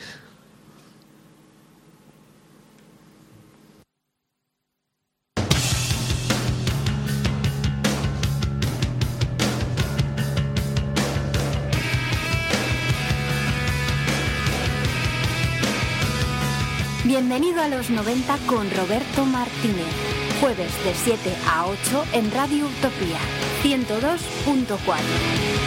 Bienvenido 17.03 17.63
a 17.63 17.67
los 17.67 17.89
90 17.89 18.37
con 18.45 18.69
Roberto 18.69 19.25
Martínez. 19.25 20.12
Jueves 20.39 20.71
de 20.83 20.93
7 20.93 21.35
a 21.47 21.67
8 21.67 22.05
en 22.13 22.31
Radio 22.31 22.65
Utopía 22.65 23.19
102.4. 23.63 25.63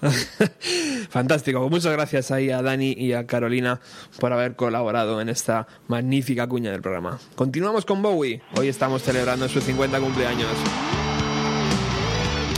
Fantástico. 1.10 1.68
Muchas 1.68 1.92
gracias 1.92 2.30
ahí 2.30 2.50
a 2.50 2.62
Dani 2.62 2.94
y 2.96 3.12
a 3.12 3.26
Carolina 3.26 3.80
por 4.20 4.32
haber 4.32 4.56
colaborado 4.56 5.20
en 5.20 5.28
esta 5.28 5.66
magnífica 5.88 6.46
cuña 6.46 6.70
del 6.70 6.82
programa. 6.82 7.18
Continuamos 7.34 7.84
con 7.84 8.02
Bowie. 8.02 8.42
Hoy 8.56 8.68
estamos 8.68 9.02
celebrando 9.02 9.48
su 9.48 9.60
50 9.60 10.00
cumpleaños. 10.00 10.50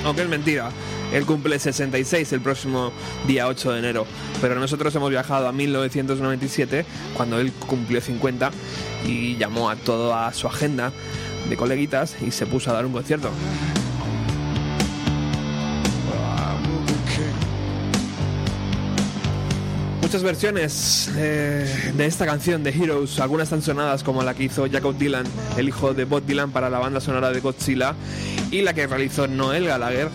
Aunque 0.04 0.22
es 0.22 0.28
mentira. 0.28 0.70
Él 1.12 1.26
cumple 1.26 1.58
66 1.58 2.32
el 2.32 2.40
próximo 2.40 2.92
día 3.26 3.48
8 3.48 3.72
de 3.72 3.78
enero. 3.78 4.06
Pero 4.40 4.54
nosotros 4.54 4.94
hemos 4.94 5.10
viajado 5.10 5.48
a 5.48 5.52
1997, 5.52 6.84
cuando 7.16 7.38
él 7.38 7.52
cumplió 7.52 8.00
50, 8.00 8.50
y 9.06 9.36
llamó 9.36 9.70
a 9.70 9.76
toda 9.76 10.32
su 10.32 10.46
agenda 10.46 10.92
de 11.48 11.56
coleguitas 11.56 12.16
y 12.22 12.30
se 12.30 12.46
puso 12.46 12.70
a 12.70 12.74
dar 12.74 12.86
un 12.86 12.92
concierto. 12.92 13.30
Muchas 20.10 20.24
versiones 20.24 21.08
eh, 21.16 21.92
de 21.96 22.04
esta 22.04 22.26
canción 22.26 22.64
de 22.64 22.70
Heroes, 22.70 23.20
algunas 23.20 23.48
tan 23.48 23.62
sonadas 23.62 24.02
como 24.02 24.24
la 24.24 24.34
que 24.34 24.42
hizo 24.42 24.68
Jacob 24.68 24.98
Dylan, 24.98 25.24
el 25.56 25.68
hijo 25.68 25.94
de 25.94 26.04
Bob 26.04 26.26
Dylan, 26.26 26.50
para 26.50 26.68
la 26.68 26.80
banda 26.80 27.00
sonora 27.00 27.30
de 27.30 27.38
Godzilla, 27.38 27.94
y 28.50 28.62
la 28.62 28.74
que 28.74 28.88
realizó 28.88 29.28
Noel 29.28 29.66
Gallagher 29.66 30.08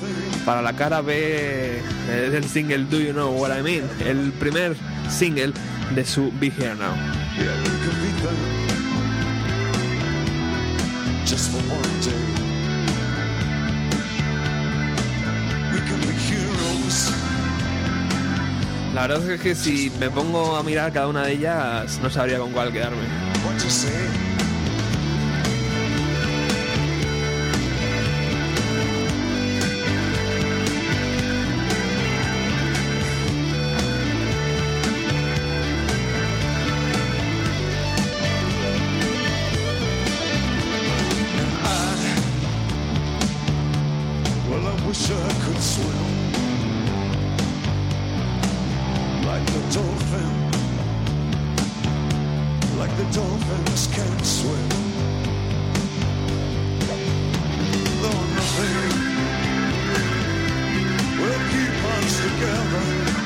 para 0.45 0.61
la 0.61 0.73
cara 0.73 0.99
B 0.99 1.13
eh, 1.15 2.29
del 2.29 2.43
single 2.43 2.87
Do 2.89 2.99
You 2.99 3.13
Know 3.13 3.39
What 3.39 3.57
I 3.57 3.63
Mean, 3.63 3.89
el 4.05 4.33
primer 4.33 4.75
single 5.09 5.53
de 5.95 6.03
su 6.05 6.29
Be 6.41 6.47
Here 6.47 6.75
Now. 6.75 6.91
La 18.95 19.07
verdad 19.07 19.29
es 19.29 19.41
que 19.41 19.55
si 19.55 19.91
me 19.99 20.09
pongo 20.09 20.55
a 20.55 20.63
mirar 20.63 20.93
cada 20.93 21.09
una 21.09 21.25
de 21.25 21.33
ellas, 21.33 21.99
no 22.01 22.09
sabría 22.09 22.39
con 22.39 22.53
cuál 22.53 22.71
quedarme. 22.71 23.03
Dolphin, 49.75 50.31
like 52.79 52.95
the 52.95 53.03
dolphins 53.11 53.87
can't 53.87 54.25
swim. 54.25 54.69
Though 58.01 58.23
nothing 58.39 58.87
will 61.19 61.41
keep 61.51 61.75
us 61.93 62.13
together, 62.23 63.24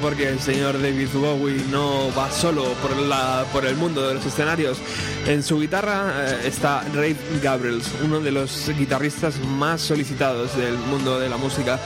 Porque 0.00 0.28
el 0.28 0.40
señor 0.40 0.82
David 0.82 1.08
Bowie 1.14 1.62
no 1.70 2.12
va 2.16 2.28
solo 2.30 2.64
por, 2.82 2.96
la, 2.96 3.44
por 3.52 3.64
el 3.64 3.76
mundo 3.76 4.06
de 4.06 4.14
los 4.14 4.26
escenarios. 4.26 4.78
En 5.26 5.44
su 5.44 5.60
guitarra 5.60 6.26
eh, 6.26 6.48
está 6.48 6.82
Ray 6.92 7.16
Gabriels, 7.40 7.92
uno 8.02 8.18
de 8.18 8.32
los 8.32 8.68
guitarristas 8.76 9.38
más 9.38 9.80
solicitados 9.80 10.56
del 10.56 10.76
mundo 10.76 11.20
de 11.20 11.28
la 11.28 11.36
música. 11.36 11.78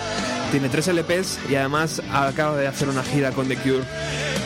Tiene 0.51 0.71
tres 0.71 0.89
LPs 0.89 1.39
y 1.51 1.57
además 1.57 2.01
acaba 2.11 2.57
de 2.57 2.67
hacer 2.67 2.89
una 2.89 3.03
gira 3.03 3.33
con 3.33 3.49
The 3.49 3.57
Cure. 3.57 3.85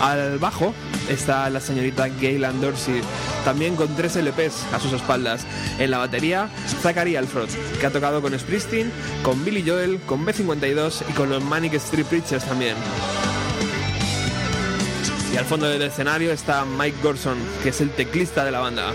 Al 0.00 0.38
bajo 0.38 0.74
está 1.09 1.48
la 1.48 1.61
señorita 1.61 2.09
Gaylan 2.09 2.61
Dorsey, 2.61 3.02
también 3.44 3.76
con 3.76 3.94
tres 3.94 4.16
LPs 4.16 4.66
a 4.72 4.80
sus 4.80 4.92
espaldas. 4.92 5.46
En 5.78 5.92
la 5.92 5.98
batería, 5.98 6.48
Zachary 6.82 7.14
Alfred, 7.14 7.48
que 7.78 7.86
ha 7.86 7.90
tocado 7.90 8.20
con 8.20 8.36
Springsteen, 8.36 8.90
con 9.22 9.44
Billy 9.44 9.62
Joel, 9.64 10.00
con 10.00 10.26
B52 10.26 11.05
y 11.09 11.12
con 11.12 11.30
los 11.30 11.42
Manic 11.42 11.74
Street 11.74 12.07
Preachers 12.07 12.44
también. 12.44 12.74
Y 15.35 15.37
al 15.37 15.47
fondo 15.47 15.66
del 15.66 15.82
escenario 15.82 16.30
está 16.30 16.64
Mike 16.64 16.99
Gorson, 17.03 17.37
que 17.64 17.70
es 17.70 17.80
el 17.80 17.91
teclista 17.91 18.45
de 18.45 18.53
la 18.53 18.61
banda. 18.61 18.93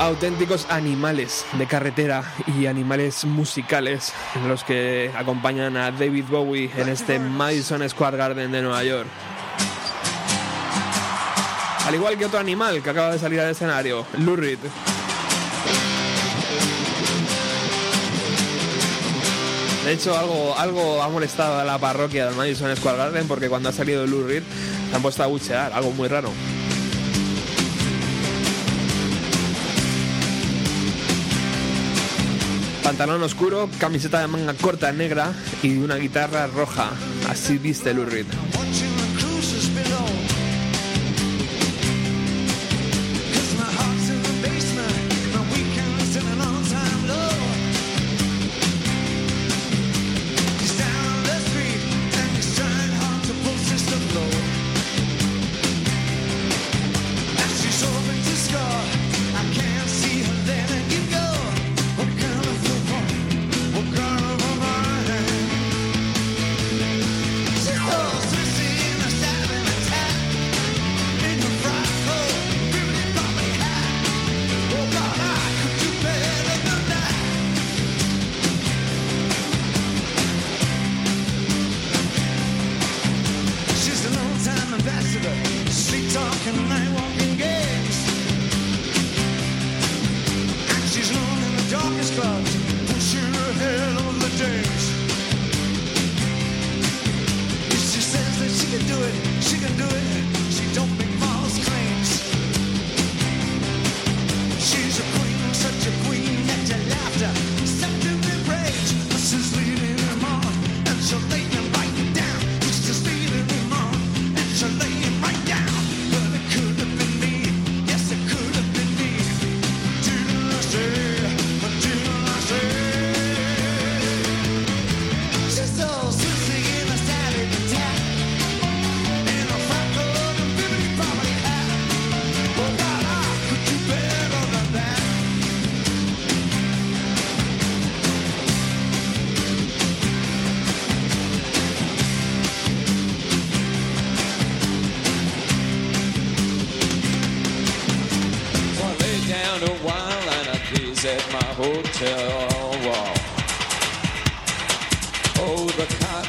Auténticos 0.00 0.66
animales 0.68 1.46
de 1.52 1.68
carretera 1.68 2.24
y 2.58 2.66
animales 2.66 3.26
musicales 3.26 4.12
los 4.48 4.64
que 4.64 5.12
acompañan 5.16 5.76
a 5.76 5.92
David 5.92 6.24
Bowie 6.28 6.68
en 6.76 6.88
este 6.88 7.20
Madison 7.20 7.88
Square 7.88 8.16
Garden 8.16 8.50
de 8.50 8.60
Nueva 8.60 8.82
York. 8.82 9.06
Al 11.86 11.94
igual 11.94 12.18
que 12.18 12.26
otro 12.26 12.40
animal 12.40 12.82
que 12.82 12.90
acaba 12.90 13.12
de 13.12 13.20
salir 13.20 13.38
al 13.38 13.50
escenario, 13.50 14.04
Lou 14.18 14.34
De 19.84 19.92
hecho, 19.92 20.16
algo, 20.16 20.56
algo 20.56 21.02
ha 21.02 21.10
molestado 21.10 21.58
a 21.58 21.64
la 21.64 21.76
parroquia 21.78 22.24
del 22.24 22.34
Madison 22.34 22.74
Square 22.74 22.96
Garden 22.96 23.28
porque 23.28 23.50
cuando 23.50 23.68
ha 23.68 23.72
salido 23.72 24.06
Lou 24.06 24.26
Reed 24.26 24.42
han 24.94 25.02
puesto 25.02 25.22
a 25.22 25.26
buchear, 25.26 25.74
algo 25.74 25.90
muy 25.90 26.08
raro. 26.08 26.30
Pantalón 32.82 33.22
oscuro, 33.22 33.68
camiseta 33.78 34.20
de 34.20 34.26
manga 34.26 34.54
corta 34.54 34.90
negra 34.90 35.32
y 35.62 35.76
una 35.76 35.96
guitarra 35.96 36.46
roja. 36.46 36.90
Así 37.28 37.58
viste 37.58 37.92
Lou 37.92 38.06
Reed. 38.06 38.26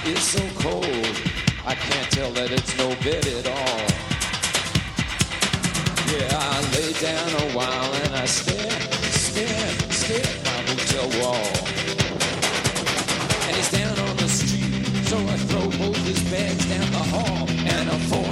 Is 0.08 0.22
so 0.22 0.42
cold, 0.60 0.86
I 1.66 1.74
can't 1.74 2.12
tell 2.12 2.32
that 2.32 2.52
it's 2.52 2.78
no 2.78 2.90
bed 3.02 3.26
at 3.26 3.48
all. 3.48 3.86
Yeah, 6.14 6.30
I 6.38 6.62
lay 6.76 6.94
down 7.02 7.30
a 7.42 7.58
while 7.58 7.94
and 8.04 8.16
I 8.16 8.26
stare, 8.26 8.80
stare, 9.12 9.70
stare 9.92 10.22
at 10.22 10.44
my 10.46 10.60
hotel 10.70 11.08
wall. 11.22 11.50
And 13.46 13.56
he's 13.56 13.72
down 13.72 13.98
on 14.08 14.18
the 14.18 14.30
street, 14.30 14.86
so 15.10 15.18
I 15.18 15.38
throw 15.50 15.66
both 15.80 15.98
his 16.06 16.22
bags 16.30 16.66
down 16.70 16.92
the 16.92 17.06
hall. 17.14 17.50
And 17.50 17.90
I'm 17.90 18.00
phoning 18.02 18.25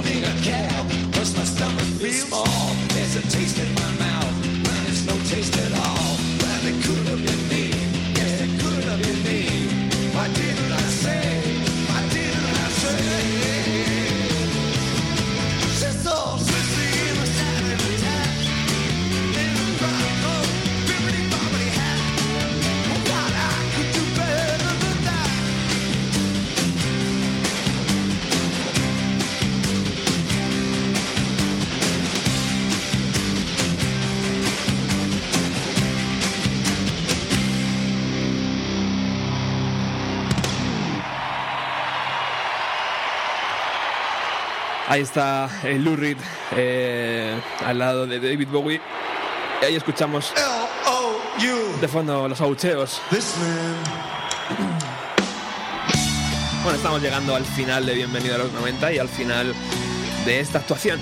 Ahí 44.94 45.02
está 45.02 45.50
el 45.64 45.82
Lou 45.82 45.96
Reed 45.96 46.18
eh, 46.52 47.36
al 47.66 47.80
lado 47.80 48.06
de 48.06 48.20
David 48.20 48.46
Bowie. 48.46 48.80
Y 49.60 49.64
ahí 49.64 49.74
escuchamos 49.74 50.32
de 51.80 51.88
fondo 51.88 52.28
los 52.28 52.40
abucheos. 52.40 53.02
Bueno, 56.62 56.76
estamos 56.76 57.02
llegando 57.02 57.34
al 57.34 57.44
final 57.44 57.86
de 57.86 57.94
Bienvenido 57.94 58.36
a 58.36 58.38
los 58.38 58.52
90 58.52 58.92
y 58.92 58.98
al 58.98 59.08
final 59.08 59.52
de 60.24 60.38
esta 60.38 60.60
actuación. 60.60 61.00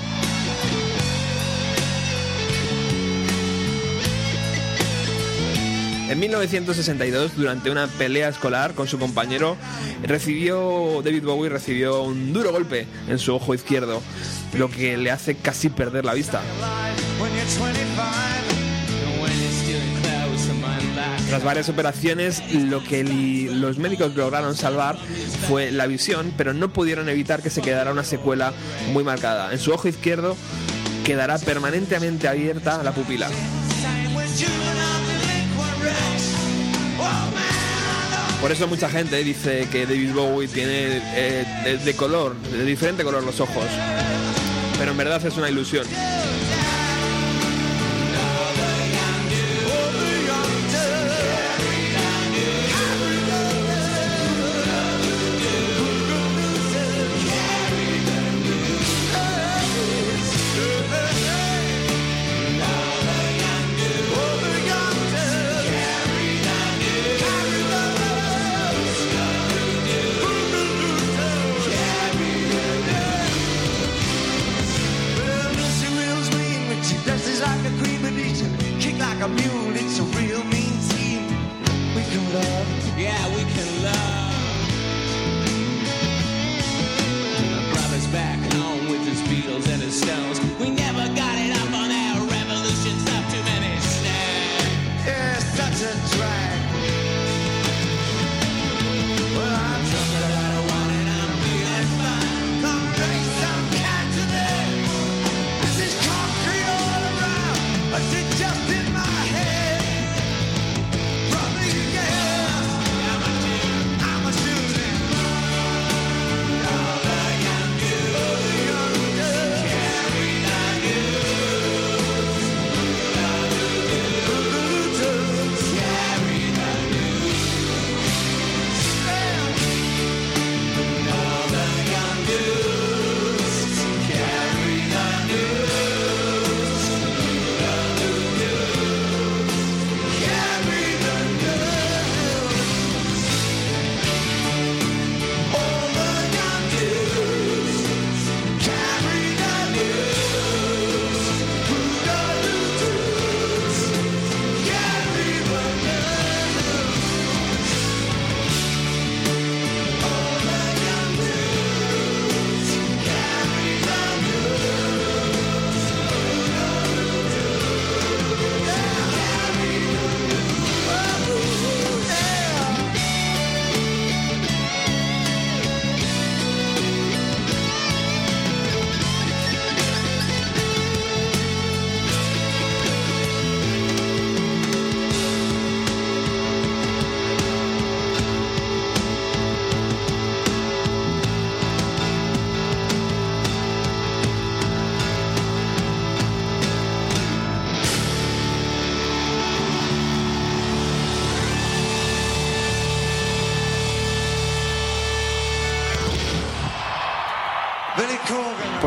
En 6.13 6.21
1962, 6.21 7.37
durante 7.37 7.71
una 7.71 7.87
pelea 7.87 8.29
escolar 8.29 8.75
con 8.75 8.87
su 8.87 8.99
compañero, 8.99 9.57
recibió 10.03 11.01
David 11.03 11.25
Bowie 11.25 11.49
recibió 11.49 12.03
un 12.03 12.35
duro 12.35 12.53
golpe 12.53 12.87
en 13.09 13.19
su 13.19 13.35
ojo 13.35 13.55
izquierdo, 13.55 14.03
lo 14.53 14.71
que 14.71 14.99
le 14.99 15.11
hace 15.11 15.37
casi 15.37 15.71
perder 15.71 16.05
la 16.05 16.13
vista. 16.13 16.43
When 17.19 17.33
you're 17.33 17.47
25. 17.47 18.03
When 19.23 19.33
you're 19.33 19.53
stealing 19.53 20.03
clothes 20.03 20.45
from 20.45 20.61
my 20.61 20.95
back 20.95 21.19
Tras 21.31 21.45
varias 21.45 21.71
operaciones, 21.71 22.43
lo 22.53 22.85
que 22.85 23.05
los 23.51 23.79
médicos 23.79 24.15
lograron 24.15 24.55
salvar 24.55 24.99
fue 25.49 25.71
la 25.71 25.87
visión, 25.87 26.35
pero 26.37 26.53
no 26.53 26.75
pudieron 26.75 27.09
evitar 27.09 27.43
que 27.43 27.49
se 27.49 27.63
quedara 27.63 27.91
una 27.91 28.05
secuela 28.05 28.53
muy 28.93 29.03
marcada. 29.03 29.51
En 29.51 29.59
su 29.59 29.73
ojo 29.73 29.89
izquierdo 29.89 30.37
quedará 31.07 31.39
permanentemente 31.39 32.29
abierta 32.29 32.83
la 32.83 32.93
pupila. 32.93 33.31
Por 38.43 38.51
eso 38.51 38.66
mucha 38.66 38.90
gente 38.90 39.22
dice 39.22 39.68
que 39.70 39.86
David 39.86 40.14
Bowie 40.14 40.49
tiene 40.49 41.01
eh, 41.14 41.45
de, 41.62 41.78
de 41.78 41.95
color, 41.95 42.34
de 42.36 42.64
diferente 42.64 43.05
color 43.05 43.22
los 43.22 43.38
ojos. 43.38 43.64
Pero 44.76 44.90
en 44.90 44.97
verdad 44.97 45.24
es 45.24 45.36
una 45.36 45.49
ilusión. 45.49 45.86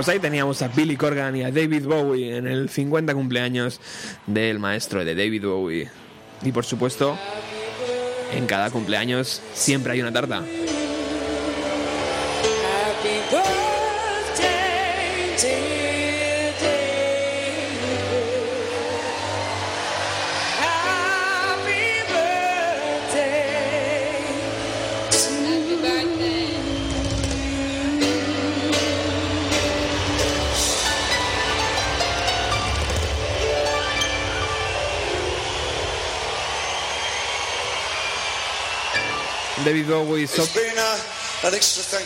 Corgan. 0.06 0.14
Pues 0.14 0.16
ahí 0.16 0.20
teníamos 0.20 0.62
a 0.62 0.68
Billy 0.68 0.96
Corgan 0.96 1.36
y 1.36 1.44
a 1.44 1.52
David 1.52 1.86
Bowie 1.86 2.38
en 2.38 2.48
el 2.48 2.70
50 2.70 3.14
cumpleaños 3.14 3.80
del 4.28 4.60
maestro 4.60 5.04
de 5.04 5.16
David 5.16 5.46
Bowie. 5.46 5.90
Y 6.44 6.52
por 6.52 6.64
supuesto, 6.64 7.18
en 8.32 8.46
cada 8.46 8.70
cumpleaños 8.70 9.42
siempre 9.54 9.94
hay 9.94 10.02
una 10.02 10.12
tarta. 10.12 10.44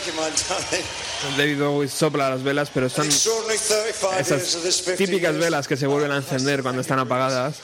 You, 0.06 0.12
my 0.14 0.30
darling. 0.30 1.36
David 1.36 1.58
Bowie 1.58 1.88
sopla 1.88 2.30
las 2.30 2.42
velas, 2.42 2.70
pero 2.72 2.88
son 2.88 3.06
Extraordinary 3.06 3.58
35 3.58 3.84
years 3.84 4.02
of 4.02 4.20
esas 4.20 4.62
this 4.62 4.76
50 4.76 4.96
típicas 4.96 5.36
velas 5.36 5.68
que 5.68 5.76
se 5.76 5.86
vuelven 5.86 6.10
a 6.12 6.16
encender 6.16 6.62
cuando 6.62 6.80
están 6.80 6.98
apagadas. 6.98 7.56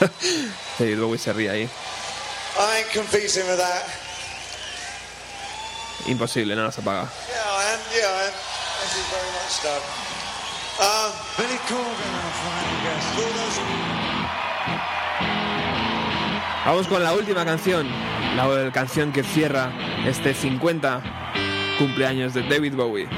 David 0.78 0.98
Bowie 0.98 1.18
se 1.18 1.32
ríe 1.32 1.50
ahí. 1.50 1.70
Imposible, 6.06 6.56
no 6.56 6.64
las 6.64 6.78
apaga. 6.78 7.08
Vamos 16.64 16.86
con 16.88 17.02
la 17.02 17.14
última 17.14 17.44
canción, 17.44 17.88
la 18.36 18.70
canción 18.72 19.12
que 19.12 19.22
cierra 19.22 19.72
este 20.06 20.34
50 20.34 21.02
cumpleaños 21.78 22.34
de 22.34 22.42
David 22.42 22.74
Bowie. 22.74 23.08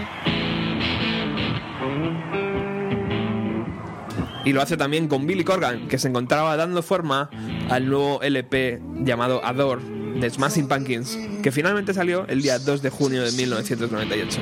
Y 4.45 4.53
lo 4.53 4.61
hace 4.61 4.77
también 4.77 5.09
con 5.09 5.27
Billy 5.27 5.45
Corgan, 5.45 5.89
que 5.89 5.99
se 5.99 6.09
encontraba 6.09 6.57
dando 6.57 6.83
forma 6.83 7.31
al 7.71 7.89
nuevo 7.89 8.21
LP 8.23 8.81
llamado 9.05 9.45
Adore 9.45 9.83
de 10.17 10.29
Smashing 10.29 10.69
Pumpkins, 10.69 11.17
que 11.43 11.53
finalmente 11.53 11.95
salió 11.95 12.27
el 12.29 12.43
día 12.43 12.59
2 12.59 12.83
de 12.83 12.91
junio 12.91 13.23
de 13.23 13.33
1998. 13.33 14.41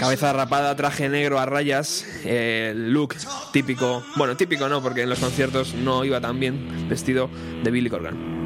Cabeza 0.00 0.32
rapada, 0.32 0.74
traje 0.76 1.10
negro 1.10 1.38
a 1.38 1.44
rayas, 1.44 2.06
eh, 2.24 2.72
look 2.74 3.16
típico, 3.52 4.02
bueno, 4.16 4.34
típico 4.34 4.66
no, 4.66 4.80
porque 4.80 5.02
en 5.02 5.10
los 5.10 5.18
conciertos 5.18 5.74
no 5.74 6.06
iba 6.06 6.22
tan 6.22 6.40
bien 6.40 6.88
vestido 6.88 7.28
de 7.62 7.70
Billy 7.70 7.90
Corgan. 7.90 8.39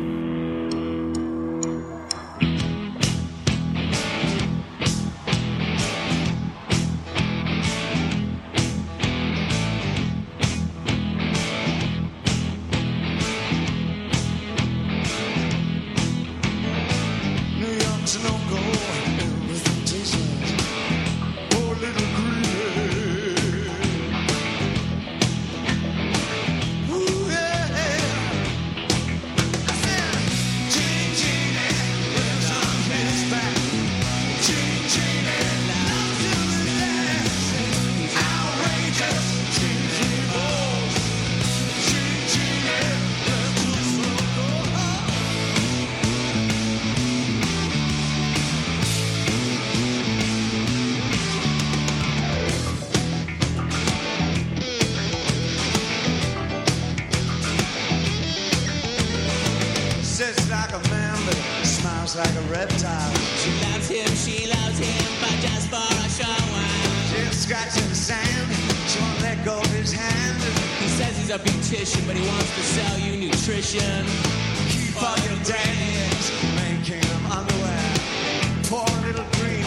His 69.85 69.93
hand. 69.93 70.41
He 70.81 70.89
says 70.89 71.17
he's 71.19 71.31
a 71.31 71.39
beautician, 71.39 72.07
but 72.07 72.17
he 72.17 72.27
wants 72.27 72.55
to 72.57 72.63
sell 72.63 72.99
you 72.99 73.29
nutrition. 73.29 74.07
Keep 74.73 74.97
all 75.03 75.19
your 75.29 75.39
days. 75.45 76.25
Making 76.57 77.05
them 77.13 77.27
underwear. 77.31 77.93
Poor 78.65 78.89
little 79.05 79.27
greenie. 79.33 79.64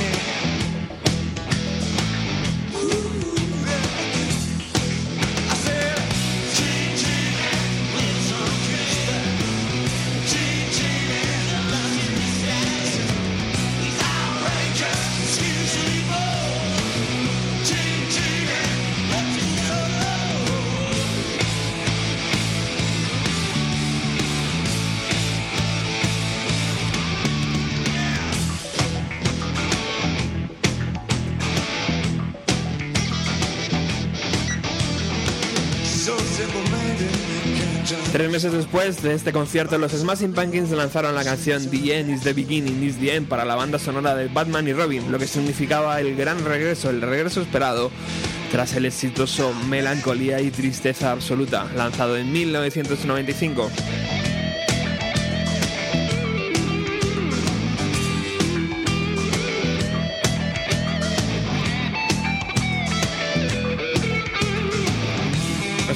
Tres 38.28 38.44
meses 38.44 38.52
después 38.52 39.02
de 39.04 39.14
este 39.14 39.32
concierto, 39.32 39.78
los 39.78 39.94
Smashing 39.94 40.34
Pumpkins 40.34 40.70
lanzaron 40.72 41.16
la 41.16 41.24
canción 41.24 41.66
The 41.70 41.98
End 41.98 42.10
is 42.10 42.24
the 42.24 42.34
Beginning 42.34 42.84
is 42.84 42.98
the 42.98 43.16
End 43.16 43.30
para 43.30 43.46
la 43.46 43.56
banda 43.56 43.80
sonora 43.80 44.16
de 44.16 44.28
Batman 44.28 44.68
y 44.68 44.74
Robin, 44.74 45.10
lo 45.10 45.18
que 45.18 45.28
significaba 45.28 45.98
el 46.02 46.14
gran 46.18 46.44
regreso, 46.44 46.90
el 46.90 47.02
regreso 47.02 47.42
esperado 47.42 47.90
tras 48.52 48.76
el 48.76 48.86
exitoso 48.86 49.54
Melancolía 49.70 50.42
y 50.42 50.52
Tristeza 50.52 51.14
Absoluta, 51.14 51.68
lanzado 51.74 52.18
en 52.18 52.30
1995. 52.34 53.72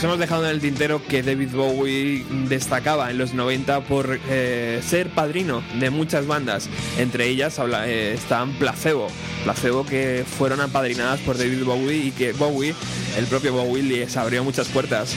Nos 0.01 0.05
hemos 0.05 0.19
dejado 0.19 0.45
en 0.45 0.49
el 0.49 0.59
tintero 0.59 0.99
que 1.07 1.21
David 1.21 1.49
Bowie 1.53 2.25
destacaba 2.49 3.11
en 3.11 3.19
los 3.19 3.35
90 3.35 3.81
por 3.81 4.19
eh, 4.31 4.81
ser 4.83 5.11
padrino 5.11 5.61
de 5.79 5.91
muchas 5.91 6.25
bandas. 6.25 6.69
Entre 6.97 7.27
ellas 7.27 7.59
habla, 7.59 7.87
eh, 7.87 8.13
están 8.13 8.51
Placebo. 8.53 9.09
Placebo 9.43 9.85
que 9.85 10.25
fueron 10.25 10.59
apadrinadas 10.59 11.19
por 11.19 11.37
David 11.37 11.65
Bowie 11.65 11.97
y 11.97 12.11
que 12.13 12.33
Bowie, 12.33 12.73
el 13.15 13.27
propio 13.27 13.53
Bowie, 13.53 13.83
les 13.83 14.17
abrió 14.17 14.43
muchas 14.43 14.69
puertas. 14.69 15.15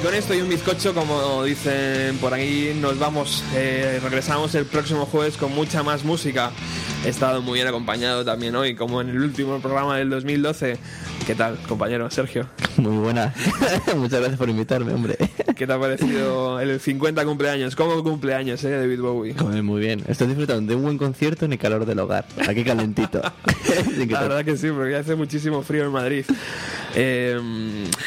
Y 0.00 0.02
con 0.02 0.14
esto 0.14 0.34
y 0.34 0.40
un 0.40 0.48
bizcocho, 0.48 0.94
como 0.94 1.44
dicen 1.44 2.16
por 2.18 2.32
ahí, 2.32 2.74
nos 2.80 2.98
vamos. 2.98 3.44
Eh, 3.54 4.00
regresamos 4.02 4.54
el 4.54 4.64
próximo 4.64 5.04
jueves 5.04 5.36
con 5.36 5.54
mucha 5.54 5.82
más 5.82 6.04
música. 6.04 6.52
He 7.04 7.10
estado 7.10 7.42
muy 7.42 7.54
bien 7.58 7.66
acompañado 7.66 8.24
también 8.24 8.56
hoy, 8.56 8.74
como 8.74 9.02
en 9.02 9.10
el 9.10 9.20
último 9.20 9.60
programa 9.60 9.98
del 9.98 10.08
2012. 10.08 10.78
¿Qué 11.26 11.34
tal, 11.34 11.58
compañero 11.68 12.10
Sergio? 12.10 12.48
Muy 12.80 12.96
buena. 12.96 13.34
Muchas 13.96 14.20
gracias 14.20 14.38
por 14.38 14.48
invitarme, 14.48 14.92
hombre. 14.94 15.16
¿Qué 15.54 15.66
te 15.66 15.72
ha 15.72 15.78
parecido 15.78 16.58
el 16.60 16.80
50 16.80 17.24
cumpleaños? 17.24 17.76
¿Cómo 17.76 18.02
cumpleaños, 18.02 18.64
eh, 18.64 18.70
David 18.70 19.00
Bowie? 19.00 19.34
Muy 19.62 19.80
bien. 19.80 20.02
Estoy 20.08 20.28
disfrutando 20.28 20.70
de 20.70 20.76
un 20.76 20.82
buen 20.82 20.98
concierto 20.98 21.44
en 21.44 21.52
el 21.52 21.58
calor 21.58 21.84
del 21.84 21.98
hogar. 21.98 22.24
Aquí 22.48 22.64
calentito. 22.64 23.20
La 24.08 24.20
verdad 24.22 24.44
que 24.44 24.56
sí, 24.56 24.68
porque 24.70 24.96
hace 24.96 25.14
muchísimo 25.14 25.62
frío 25.62 25.84
en 25.84 25.92
Madrid. 25.92 26.24
Eh, 26.94 27.38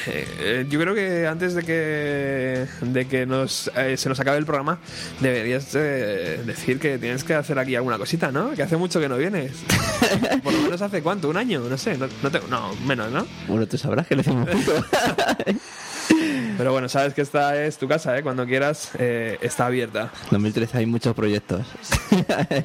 eh, 0.08 0.66
yo 0.70 0.80
creo 0.80 0.94
que 0.96 1.26
antes 1.28 1.54
de 1.54 1.64
que, 1.64 2.66
de 2.82 3.08
que 3.08 3.26
nos, 3.26 3.72
eh, 3.78 3.96
se 3.96 4.10
nos 4.10 4.20
acabe 4.20 4.38
el 4.40 4.46
programa, 4.46 4.80
deberías 5.22 5.70
eh, 5.76 6.42
decir 6.46 6.80
que 6.80 6.98
tienes 6.98 7.24
que 7.24 7.34
hacer 7.36 7.58
aquí 7.60 7.76
alguna 7.76 7.98
cosita, 7.98 8.32
¿no? 8.32 8.52
Que 8.52 8.64
hace 8.64 8.76
mucho 8.76 9.00
que 9.00 9.08
no 9.08 9.18
vienes. 9.18 9.52
Por 10.44 10.52
lo 10.54 10.60
menos 10.64 10.82
hace 10.82 11.02
cuánto, 11.02 11.30
un 11.30 11.38
año, 11.38 11.62
no 11.70 11.78
sé, 11.78 11.98
no, 11.98 12.08
no, 12.22 12.30
te- 12.32 12.42
no, 12.50 12.74
menos, 12.86 13.10
¿no? 13.12 13.26
Bueno, 13.48 13.66
tú 13.68 13.78
sabrás 13.78 14.06
que 14.08 14.16
le 14.16 14.24
decimos 14.24 14.50
Pero 16.58 16.72
bueno, 16.72 16.88
sabes 16.90 17.14
que 17.14 17.22
esta 17.22 17.64
es 17.64 17.78
tu 17.78 17.88
casa, 17.88 18.18
¿eh? 18.18 18.24
Cuando 18.24 18.46
quieras, 18.46 18.92
eh, 19.00 19.38
está 19.42 19.66
abierta. 19.68 20.12
2013 20.32 20.78
hay 20.78 20.86
muchos 20.86 21.16
proyectos. 21.16 21.66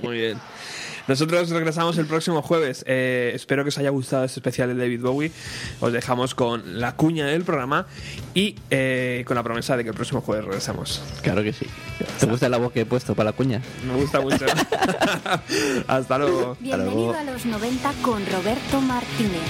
Muy 0.02 0.18
bien. 0.18 0.38
Nosotros 1.08 1.48
regresamos 1.48 1.96
el 1.96 2.06
próximo 2.06 2.42
jueves. 2.42 2.84
Eh, 2.86 3.32
espero 3.34 3.64
que 3.64 3.68
os 3.68 3.78
haya 3.78 3.88
gustado 3.88 4.24
este 4.24 4.40
especial 4.40 4.68
de 4.68 4.74
David 4.74 5.00
Bowie. 5.00 5.32
Os 5.80 5.90
dejamos 5.90 6.34
con 6.34 6.80
la 6.80 6.96
cuña 6.96 7.26
del 7.26 7.44
programa 7.44 7.86
y 8.34 8.56
eh, 8.70 9.24
con 9.26 9.34
la 9.34 9.42
promesa 9.42 9.76
de 9.76 9.84
que 9.84 9.90
el 9.90 9.96
próximo 9.96 10.20
jueves 10.20 10.44
regresamos. 10.44 11.02
Claro 11.22 11.42
que 11.42 11.54
sí. 11.54 11.66
¿Te 12.20 12.26
gusta 12.26 12.50
la 12.50 12.58
voz 12.58 12.72
que 12.72 12.82
he 12.82 12.86
puesto 12.86 13.14
para 13.14 13.30
la 13.30 13.36
cuña? 13.36 13.62
Me 13.86 13.94
gusta 13.94 14.20
mucho. 14.20 14.44
Hasta 15.88 16.18
luego. 16.18 16.58
Bienvenido 16.60 17.14
a 17.14 17.24
los 17.24 17.46
90 17.46 17.92
con 18.02 18.24
Roberto 18.26 18.82
Martínez. 18.82 19.40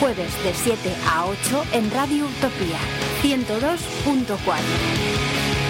Jueves 0.00 0.32
de 0.42 0.54
7 0.54 0.78
a 1.06 1.26
8 1.26 1.64
en 1.74 1.90
Radio 1.90 2.24
Utopía 2.24 2.78
102.4. 3.22 5.61